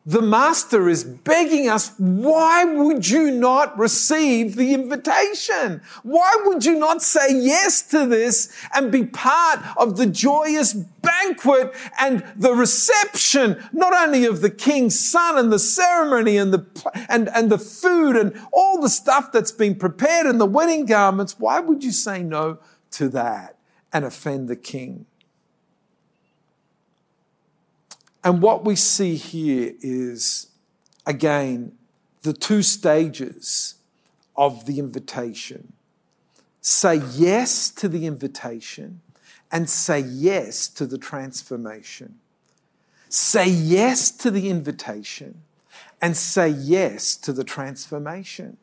the 0.07 0.21
master 0.21 0.87
is 0.87 1.03
begging 1.03 1.67
us, 1.67 1.91
why 1.97 2.63
would 2.63 3.09
you 3.09 3.31
not 3.31 3.77
receive 3.77 4.55
the 4.55 4.71
invitation? 4.73 5.81
Why 6.03 6.31
would 6.45 6.63
you 6.63 6.77
not 6.77 7.01
say 7.01 7.27
yes 7.31 7.81
to 7.89 8.05
this 8.05 8.55
and 8.75 8.91
be 8.91 9.05
part 9.05 9.61
of 9.77 9.97
the 9.97 10.05
joyous 10.05 10.73
banquet 10.73 11.73
and 11.99 12.23
the 12.35 12.53
reception, 12.53 13.63
not 13.73 13.93
only 13.93 14.25
of 14.25 14.41
the 14.41 14.51
king's 14.51 14.99
son 14.99 15.39
and 15.39 15.51
the 15.51 15.59
ceremony 15.59 16.37
and 16.37 16.53
the, 16.53 16.65
and, 17.09 17.27
and 17.29 17.51
the 17.51 17.57
food 17.57 18.15
and 18.15 18.39
all 18.53 18.79
the 18.79 18.89
stuff 18.89 19.31
that's 19.31 19.51
been 19.51 19.73
prepared 19.73 20.27
and 20.27 20.39
the 20.39 20.45
wedding 20.45 20.85
garments? 20.85 21.39
Why 21.39 21.59
would 21.59 21.83
you 21.83 21.91
say 21.91 22.21
no 22.21 22.59
to 22.91 23.09
that 23.09 23.57
and 23.91 24.05
offend 24.05 24.49
the 24.49 24.55
king? 24.55 25.07
And 28.25 28.41
what 28.41 28.65
we 28.65 28.75
see 28.75 29.15
here 29.15 29.73
is, 29.81 30.47
again, 31.05 31.73
the 32.23 32.33
two 32.33 32.63
stages 32.63 33.75
of 34.35 34.65
the 34.65 34.79
invitation. 34.79 35.73
Say 36.59 36.95
yes 37.13 37.69
to 37.69 37.87
the 37.87 38.07
invitation 38.07 39.01
and 39.51 39.69
say 39.69 39.99
yes 39.99 40.67
to 40.69 40.87
the 40.87 40.97
transformation. 40.97 42.15
Say 43.09 43.47
yes 43.47 44.09
to 44.09 44.31
the 44.31 44.49
invitation 44.49 45.43
and 46.01 46.17
say 46.17 46.49
yes 46.49 47.15
to 47.17 47.31
the 47.31 47.43
transformation. 47.43 48.57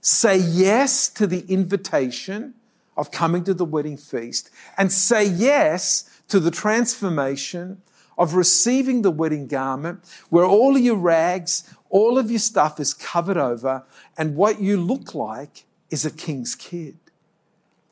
Say 0.00 0.36
yes 0.36 1.08
to 1.10 1.28
the 1.28 1.46
invitation 1.46 2.54
of 2.96 3.12
coming 3.12 3.44
to 3.44 3.54
the 3.54 3.64
wedding 3.64 3.96
feast 3.96 4.50
and 4.76 4.90
say 4.90 5.24
yes 5.24 6.10
to 6.26 6.40
the 6.40 6.50
transformation 6.50 7.80
of 8.16 8.34
receiving 8.34 9.02
the 9.02 9.10
wedding 9.10 9.46
garment 9.46 10.00
where 10.30 10.44
all 10.44 10.76
of 10.76 10.82
your 10.82 10.96
rags, 10.96 11.74
all 11.90 12.18
of 12.18 12.30
your 12.30 12.40
stuff 12.40 12.78
is 12.80 12.94
covered 12.94 13.36
over, 13.36 13.84
and 14.16 14.36
what 14.36 14.60
you 14.60 14.80
look 14.80 15.14
like 15.14 15.64
is 15.90 16.04
a 16.04 16.10
king's 16.10 16.54
kid. 16.54 16.96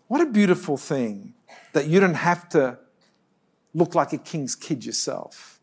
What 0.08 0.20
a 0.20 0.26
beautiful 0.26 0.76
thing 0.76 1.35
that 1.72 1.87
you 1.87 2.00
don't 2.00 2.14
have 2.14 2.48
to 2.50 2.78
look 3.74 3.94
like 3.94 4.12
a 4.12 4.18
king's 4.18 4.54
kid 4.54 4.85
yourself, 4.85 5.58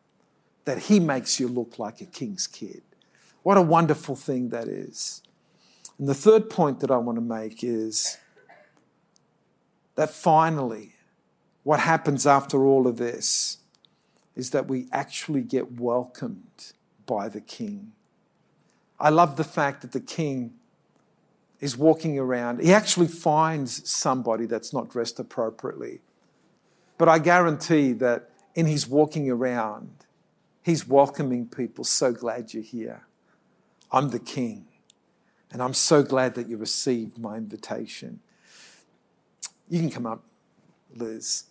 that 0.65 0.79
he 0.79 0.99
makes 0.99 1.39
you 1.39 1.47
look 1.47 1.77
like 1.77 2.01
a 2.01 2.05
king's 2.05 2.47
kid. 2.47 2.81
What 3.43 3.57
a 3.57 3.61
wonderful 3.61 4.15
thing 4.15 4.49
that 4.49 4.67
is. 4.67 5.21
And 5.97 6.07
the 6.07 6.15
third 6.15 6.49
point 6.49 6.79
that 6.79 6.91
I 6.91 6.97
want 6.97 7.17
to 7.17 7.21
make 7.21 7.63
is 7.63 8.17
that 9.95 10.09
finally, 10.09 10.93
what 11.63 11.81
happens 11.81 12.25
after 12.25 12.65
all 12.65 12.87
of 12.87 12.97
this 12.97 13.58
is 14.39 14.51
that 14.51 14.69
we 14.69 14.87
actually 14.93 15.41
get 15.41 15.73
welcomed 15.81 16.71
by 17.05 17.27
the 17.27 17.41
king. 17.41 17.91
I 18.97 19.09
love 19.09 19.35
the 19.35 19.43
fact 19.43 19.81
that 19.81 19.91
the 19.91 19.99
king 19.99 20.53
is 21.59 21.75
walking 21.75 22.17
around. 22.17 22.61
He 22.61 22.73
actually 22.73 23.09
finds 23.09 23.89
somebody 23.89 24.45
that's 24.45 24.71
not 24.71 24.89
dressed 24.89 25.19
appropriately. 25.19 25.99
But 26.97 27.09
I 27.09 27.19
guarantee 27.19 27.91
that 27.93 28.29
in 28.55 28.65
his 28.65 28.87
walking 28.87 29.29
around, 29.29 30.05
he's 30.63 30.87
welcoming 30.87 31.45
people. 31.45 31.83
So 31.83 32.13
glad 32.13 32.53
you're 32.53 32.63
here. 32.63 33.05
I'm 33.91 34.11
the 34.11 34.19
king. 34.19 34.67
And 35.51 35.61
I'm 35.61 35.73
so 35.73 36.01
glad 36.01 36.35
that 36.35 36.47
you 36.47 36.55
received 36.55 37.17
my 37.17 37.35
invitation. 37.35 38.21
You 39.67 39.81
can 39.81 39.89
come 39.89 40.05
up, 40.05 40.23
Liz. 40.95 41.48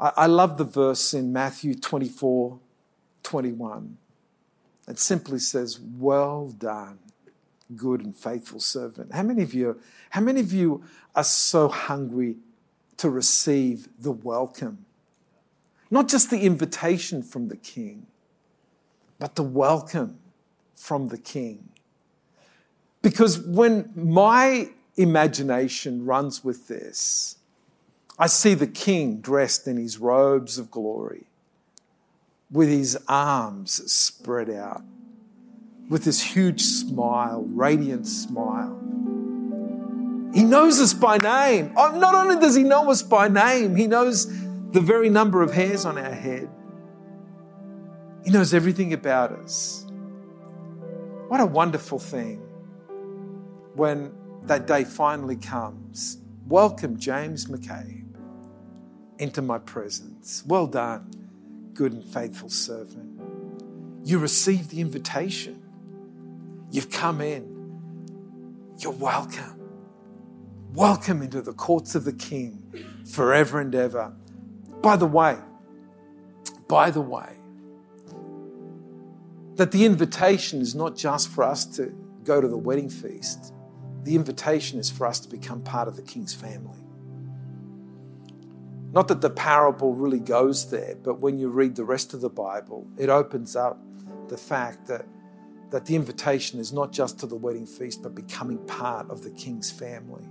I, 0.00 0.26
love 0.26 0.58
the 0.58 0.64
verse 0.64 1.12
in 1.12 1.32
Matthew 1.32 1.74
24 1.74 2.60
21. 3.24 3.98
It 4.86 4.98
simply 4.98 5.40
says, 5.40 5.80
Well 5.80 6.48
done, 6.48 6.98
good 7.74 8.04
and 8.04 8.16
faithful 8.16 8.60
servant. 8.60 9.12
How 9.12 9.24
many 9.24 9.42
of 9.42 9.52
you, 9.52 9.80
how 10.10 10.20
many 10.20 10.40
of 10.40 10.52
you 10.52 10.84
are 11.16 11.24
so 11.24 11.68
hungry 11.68 12.36
to 12.98 13.08
receive 13.08 13.88
the 13.98 14.12
welcome. 14.12 14.84
Not 15.90 16.08
just 16.08 16.30
the 16.30 16.40
invitation 16.40 17.22
from 17.22 17.48
the 17.48 17.56
king, 17.56 18.06
but 19.18 19.34
the 19.36 19.42
welcome 19.42 20.18
from 20.74 21.08
the 21.08 21.16
king. 21.16 21.70
Because 23.00 23.38
when 23.38 23.90
my 23.94 24.70
imagination 24.96 26.04
runs 26.04 26.44
with 26.44 26.68
this, 26.68 27.37
I 28.18 28.26
see 28.26 28.54
the 28.54 28.66
king 28.66 29.20
dressed 29.20 29.68
in 29.68 29.76
his 29.76 29.98
robes 29.98 30.58
of 30.58 30.70
glory, 30.70 31.26
with 32.50 32.68
his 32.68 32.98
arms 33.06 33.92
spread 33.92 34.50
out, 34.50 34.82
with 35.88 36.04
this 36.04 36.20
huge 36.20 36.60
smile, 36.60 37.44
radiant 37.48 38.06
smile. 38.06 38.76
He 40.34 40.44
knows 40.44 40.80
us 40.80 40.92
by 40.92 41.18
name. 41.18 41.72
Oh, 41.76 41.96
not 41.98 42.14
only 42.14 42.38
does 42.40 42.54
he 42.54 42.62
know 42.62 42.90
us 42.90 43.02
by 43.02 43.28
name, 43.28 43.76
he 43.76 43.86
knows 43.86 44.26
the 44.72 44.80
very 44.80 45.08
number 45.08 45.42
of 45.42 45.52
hairs 45.52 45.84
on 45.84 45.96
our 45.96 46.12
head. 46.12 46.48
He 48.24 48.30
knows 48.30 48.52
everything 48.52 48.92
about 48.92 49.32
us. 49.32 49.86
What 51.28 51.40
a 51.40 51.46
wonderful 51.46 51.98
thing 51.98 52.38
when 53.74 54.12
that 54.42 54.66
day 54.66 54.84
finally 54.84 55.36
comes. 55.36 56.18
Welcome, 56.46 56.98
James 56.98 57.46
McCabe, 57.46 57.97
into 59.18 59.42
my 59.42 59.58
presence. 59.58 60.42
Well 60.46 60.66
done, 60.66 61.10
good 61.74 61.92
and 61.92 62.04
faithful 62.04 62.48
servant. 62.48 63.20
You 64.04 64.18
received 64.18 64.70
the 64.70 64.80
invitation. 64.80 65.62
You've 66.70 66.90
come 66.90 67.20
in. 67.20 67.58
You're 68.78 68.92
welcome. 68.92 69.60
Welcome 70.72 71.22
into 71.22 71.42
the 71.42 71.52
courts 71.52 71.94
of 71.94 72.04
the 72.04 72.12
King 72.12 72.62
forever 73.04 73.60
and 73.60 73.74
ever. 73.74 74.14
By 74.82 74.96
the 74.96 75.06
way, 75.06 75.36
by 76.68 76.90
the 76.90 77.00
way, 77.00 77.34
that 79.56 79.72
the 79.72 79.84
invitation 79.84 80.60
is 80.60 80.74
not 80.74 80.94
just 80.94 81.28
for 81.28 81.42
us 81.42 81.64
to 81.76 81.86
go 82.22 82.40
to 82.40 82.46
the 82.46 82.56
wedding 82.56 82.88
feast, 82.88 83.52
the 84.04 84.14
invitation 84.14 84.78
is 84.78 84.88
for 84.88 85.06
us 85.06 85.18
to 85.20 85.28
become 85.28 85.62
part 85.62 85.88
of 85.88 85.96
the 85.96 86.02
King's 86.02 86.34
family. 86.34 86.78
Not 88.92 89.08
that 89.08 89.20
the 89.20 89.30
parable 89.30 89.94
really 89.94 90.18
goes 90.18 90.70
there, 90.70 90.96
but 91.02 91.20
when 91.20 91.38
you 91.38 91.50
read 91.50 91.76
the 91.76 91.84
rest 91.84 92.14
of 92.14 92.20
the 92.20 92.30
Bible, 92.30 92.86
it 92.96 93.10
opens 93.10 93.54
up 93.54 93.78
the 94.28 94.38
fact 94.38 94.86
that, 94.86 95.04
that 95.70 95.84
the 95.84 95.94
invitation 95.94 96.58
is 96.58 96.72
not 96.72 96.90
just 96.90 97.18
to 97.20 97.26
the 97.26 97.36
wedding 97.36 97.66
feast, 97.66 98.02
but 98.02 98.14
becoming 98.14 98.58
part 98.66 99.10
of 99.10 99.22
the 99.22 99.30
King's 99.30 99.70
family. 99.70 100.24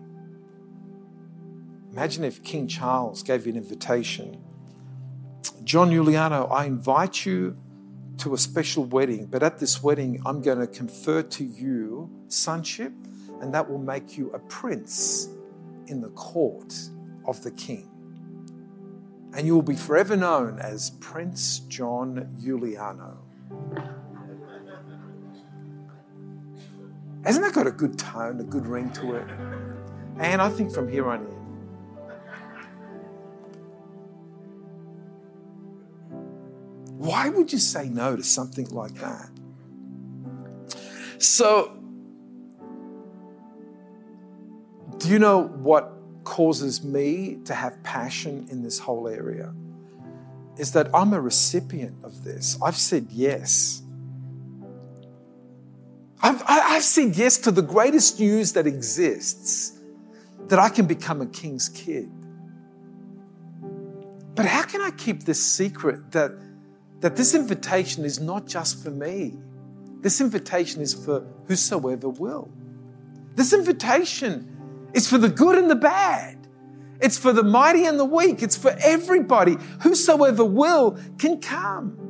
Imagine 1.91 2.23
if 2.23 2.43
King 2.43 2.67
Charles 2.67 3.21
gave 3.21 3.45
you 3.45 3.51
an 3.51 3.57
invitation. 3.57 4.43
John 5.63 5.91
Iuliano, 5.91 6.51
I 6.51 6.65
invite 6.65 7.25
you 7.25 7.55
to 8.17 8.33
a 8.33 8.37
special 8.37 8.85
wedding, 8.85 9.27
but 9.27 9.43
at 9.43 9.59
this 9.59 9.83
wedding, 9.83 10.21
I'm 10.25 10.41
going 10.41 10.59
to 10.59 10.67
confer 10.67 11.21
to 11.21 11.43
you 11.43 12.09
sonship, 12.27 12.93
and 13.41 13.53
that 13.53 13.69
will 13.69 13.77
make 13.77 14.17
you 14.17 14.31
a 14.31 14.39
prince 14.39 15.29
in 15.85 16.01
the 16.01 16.09
court 16.09 16.73
of 17.25 17.43
the 17.43 17.51
king. 17.51 17.89
And 19.37 19.45
you 19.45 19.53
will 19.53 19.61
be 19.61 19.75
forever 19.75 20.17
known 20.17 20.57
as 20.57 20.89
Prince 20.99 21.59
John 21.59 22.27
Iuliano. 22.41 23.17
Hasn't 27.23 27.45
that 27.45 27.53
got 27.53 27.67
a 27.67 27.71
good 27.71 27.99
tone, 27.99 28.39
a 28.39 28.43
good 28.43 28.65
ring 28.65 28.89
to 28.93 29.13
it? 29.15 29.27
And 30.19 30.41
I 30.41 30.49
think 30.49 30.73
from 30.73 30.89
here 30.89 31.07
on 31.07 31.21
in, 31.21 31.37
Why 36.97 37.29
would 37.29 37.53
you 37.53 37.59
say 37.59 37.89
no 37.89 38.15
to 38.15 38.23
something 38.23 38.67
like 38.69 38.95
that? 38.95 39.29
So, 41.19 41.77
do 44.97 45.09
you 45.09 45.19
know 45.19 45.43
what 45.43 45.96
causes 46.27 46.83
me 46.83 47.39
to 47.45 47.53
have 47.53 47.81
passion 47.83 48.47
in 48.51 48.61
this 48.61 48.79
whole 48.79 49.07
area? 49.07 49.53
Is 50.57 50.73
that 50.73 50.89
I'm 50.93 51.13
a 51.13 51.21
recipient 51.21 52.03
of 52.03 52.23
this. 52.23 52.57
I've 52.61 52.75
said 52.75 53.07
yes. 53.11 53.81
I've, 56.21 56.43
I've 56.47 56.83
said 56.83 57.15
yes 57.15 57.37
to 57.39 57.51
the 57.51 57.61
greatest 57.61 58.19
news 58.19 58.53
that 58.53 58.67
exists 58.67 59.79
that 60.47 60.59
I 60.59 60.69
can 60.69 60.85
become 60.85 61.21
a 61.21 61.27
king's 61.27 61.69
kid. 61.69 62.11
But 64.35 64.45
how 64.45 64.63
can 64.63 64.81
I 64.81 64.91
keep 64.91 65.23
this 65.23 65.41
secret 65.41 66.11
that? 66.11 66.31
that 67.01 67.15
this 67.15 67.35
invitation 67.35 68.05
is 68.05 68.19
not 68.19 68.47
just 68.47 68.83
for 68.83 68.89
me, 68.89 69.37
this 70.01 70.21
invitation 70.21 70.81
is 70.81 70.93
for 70.93 71.25
whosoever 71.47 72.09
will. 72.09 72.49
This 73.35 73.53
invitation 73.53 74.56
is 74.93 75.09
for 75.09 75.17
the 75.17 75.29
good 75.29 75.57
and 75.57 75.69
the 75.69 75.75
bad. 75.75 76.37
It's 76.99 77.17
for 77.17 77.31
the 77.31 77.43
mighty 77.43 77.85
and 77.85 77.99
the 77.99 78.05
weak. 78.05 78.41
It's 78.41 78.57
for 78.57 78.75
everybody. 78.83 79.57
Whosoever 79.81 80.43
will 80.43 80.97
can 81.17 81.39
come. 81.39 82.03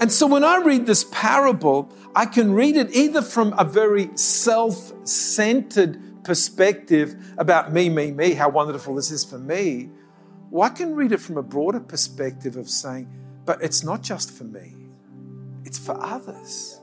And 0.00 0.12
so 0.12 0.26
when 0.26 0.44
I 0.44 0.58
read 0.58 0.86
this 0.86 1.04
parable, 1.10 1.90
I 2.14 2.26
can 2.26 2.52
read 2.52 2.76
it 2.76 2.94
either 2.94 3.22
from 3.22 3.54
a 3.58 3.64
very 3.64 4.10
self 4.16 4.92
centered 5.06 6.24
perspective 6.24 7.14
about 7.38 7.72
me, 7.72 7.88
me, 7.88 8.10
me, 8.10 8.32
how 8.32 8.48
wonderful 8.48 8.94
this 8.96 9.10
is 9.10 9.24
for 9.24 9.38
me, 9.38 9.90
or 10.50 10.64
I 10.64 10.70
can 10.70 10.94
read 10.94 11.12
it 11.12 11.18
from 11.18 11.36
a 11.36 11.42
broader 11.42 11.80
perspective 11.80 12.56
of 12.56 12.68
saying, 12.68 13.08
but 13.44 13.62
it's 13.62 13.84
not 13.84 14.02
just 14.02 14.30
for 14.30 14.44
me, 14.44 14.74
it's 15.64 15.78
for 15.78 16.00
others. 16.02 16.80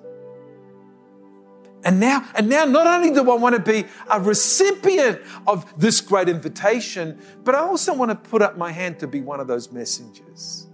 And 1.83 1.99
now, 1.99 2.27
and 2.35 2.47
now 2.47 2.65
not 2.65 2.85
only 2.85 3.11
do 3.11 3.29
I 3.31 3.35
want 3.35 3.55
to 3.55 3.61
be 3.61 3.87
a 4.09 4.19
recipient 4.19 5.21
of 5.47 5.65
this 5.79 5.99
great 5.99 6.29
invitation, 6.29 7.19
but 7.43 7.55
I 7.55 7.59
also 7.59 7.93
want 7.93 8.11
to 8.11 8.29
put 8.29 8.41
up 8.41 8.57
my 8.57 8.71
hand 8.71 8.99
to 8.99 9.07
be 9.07 9.21
one 9.21 9.39
of 9.39 9.47
those 9.47 9.71
messengers, 9.71 10.67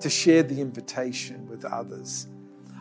to 0.00 0.10
share 0.10 0.42
the 0.42 0.60
invitation 0.60 1.48
with 1.48 1.64
others. 1.64 2.26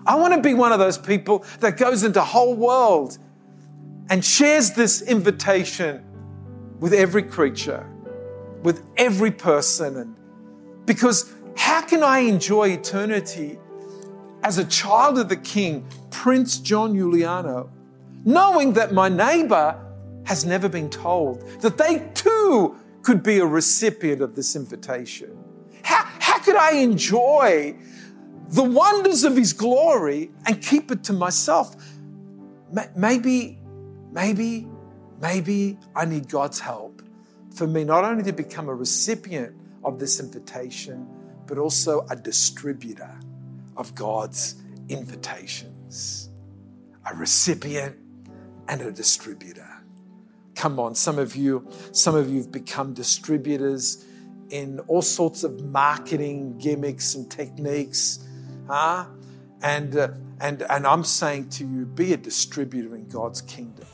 I 0.05 0.15
want 0.15 0.33
to 0.33 0.41
be 0.41 0.55
one 0.55 0.71
of 0.71 0.79
those 0.79 0.97
people 0.97 1.45
that 1.59 1.77
goes 1.77 2.03
into 2.03 2.21
whole 2.21 2.55
world 2.55 3.19
and 4.09 4.25
shares 4.25 4.71
this 4.71 5.03
invitation 5.03 6.03
with 6.79 6.93
every 6.93 7.23
creature, 7.23 7.87
with 8.63 8.83
every 8.97 9.31
person 9.31 9.97
and 9.97 10.15
because 10.85 11.31
how 11.55 11.81
can 11.81 12.01
I 12.03 12.19
enjoy 12.19 12.69
eternity 12.69 13.59
as 14.43 14.57
a 14.57 14.65
child 14.65 15.19
of 15.19 15.29
the 15.29 15.35
King, 15.35 15.87
Prince 16.11 16.59
John 16.59 16.93
Iuliano, 16.93 17.69
knowing 18.25 18.73
that 18.73 18.93
my 18.93 19.09
neighbor 19.09 19.79
has 20.25 20.45
never 20.45 20.69
been 20.69 20.89
told 20.89 21.41
that 21.61 21.77
they 21.77 22.07
too 22.13 22.77
could 23.01 23.23
be 23.23 23.39
a 23.39 23.45
recipient 23.45 24.21
of 24.21 24.35
this 24.35 24.55
invitation? 24.55 25.35
How, 25.83 26.03
how 26.19 26.39
could 26.39 26.55
I 26.55 26.73
enjoy 26.73 27.75
the 28.49 28.63
wonders 28.63 29.23
of 29.23 29.35
His 29.35 29.53
glory 29.53 30.31
and 30.45 30.61
keep 30.61 30.91
it 30.91 31.03
to 31.05 31.13
myself? 31.13 31.75
Maybe, 32.95 33.59
maybe, 34.11 34.67
maybe 35.19 35.79
I 35.95 36.05
need 36.05 36.29
God's 36.29 36.59
help 36.59 37.01
for 37.53 37.67
me 37.67 37.83
not 37.83 38.03
only 38.03 38.23
to 38.23 38.33
become 38.33 38.69
a 38.69 38.75
recipient 38.75 39.55
of 39.83 39.99
this 39.99 40.19
invitation 40.19 41.07
but 41.47 41.57
also 41.57 42.05
a 42.09 42.15
distributor 42.15 43.19
of 43.75 43.93
God's 43.95 44.55
a 47.09 47.15
recipient 47.15 47.95
and 48.67 48.81
a 48.81 48.91
distributor. 48.91 49.67
Come 50.55 50.79
on, 50.79 50.95
some 50.95 51.17
of 51.17 51.35
you, 51.35 51.67
some 51.91 52.15
of 52.15 52.29
you 52.29 52.37
have 52.37 52.51
become 52.51 52.93
distributors 52.93 54.05
in 54.49 54.79
all 54.81 55.01
sorts 55.01 55.43
of 55.43 55.63
marketing 55.65 56.57
gimmicks 56.57 57.15
and 57.15 57.29
techniques, 57.31 58.27
huh? 58.67 59.05
And 59.63 59.95
uh, 59.95 60.09
and 60.39 60.63
and 60.69 60.85
I'm 60.85 61.03
saying 61.03 61.49
to 61.49 61.65
you, 61.65 61.85
be 61.85 62.13
a 62.13 62.17
distributor 62.17 62.95
in 62.95 63.07
God's 63.07 63.41
kingdom. 63.41 63.85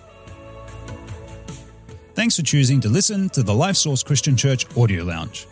Thanks 2.16 2.36
for 2.36 2.42
choosing 2.42 2.82
to 2.82 2.90
listen 2.90 3.30
to 3.30 3.44
the 3.44 3.54
Life 3.54 3.76
Source 3.76 4.02
Christian 4.02 4.36
Church 4.36 4.66
Audio 4.76 5.04
Lounge. 5.04 5.48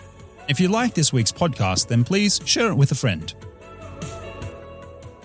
If 0.47 0.59
you 0.59 0.67
like 0.67 0.95
this 0.95 1.13
week's 1.13 1.31
podcast, 1.31 1.87
then 1.87 2.03
please 2.03 2.41
share 2.45 2.69
it 2.69 2.75
with 2.75 2.91
a 2.91 2.95
friend. 2.95 3.33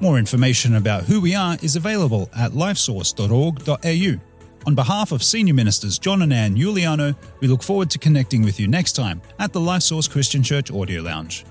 More 0.01 0.19
information 0.19 0.77
about 0.77 1.05
who 1.05 1.21
we 1.21 1.35
are 1.35 1.59
is 1.63 1.77
available 1.77 2.31
at 2.35 2.53
lifesource.org.au. 2.53 4.21
On 4.67 4.75
behalf 4.75 5.13
of 5.13 5.23
Senior 5.23 5.55
Ministers 5.55 5.99
John 5.99 6.23
and 6.23 6.33
Ann 6.33 6.57
Iuliano, 6.57 7.15
we 7.41 7.49
look 7.49 7.63
forward 7.63 7.91
to 7.91 7.99
connecting 7.99 8.43
with 8.43 8.59
you 8.59 8.67
next 8.67 8.93
time 8.93 9.21
at 9.39 9.53
the 9.53 9.61
Life 9.61 9.83
Source 9.83 10.09
Christian 10.09 10.43
Church 10.43 10.71
Audio 10.71 11.03
Lounge. 11.03 11.45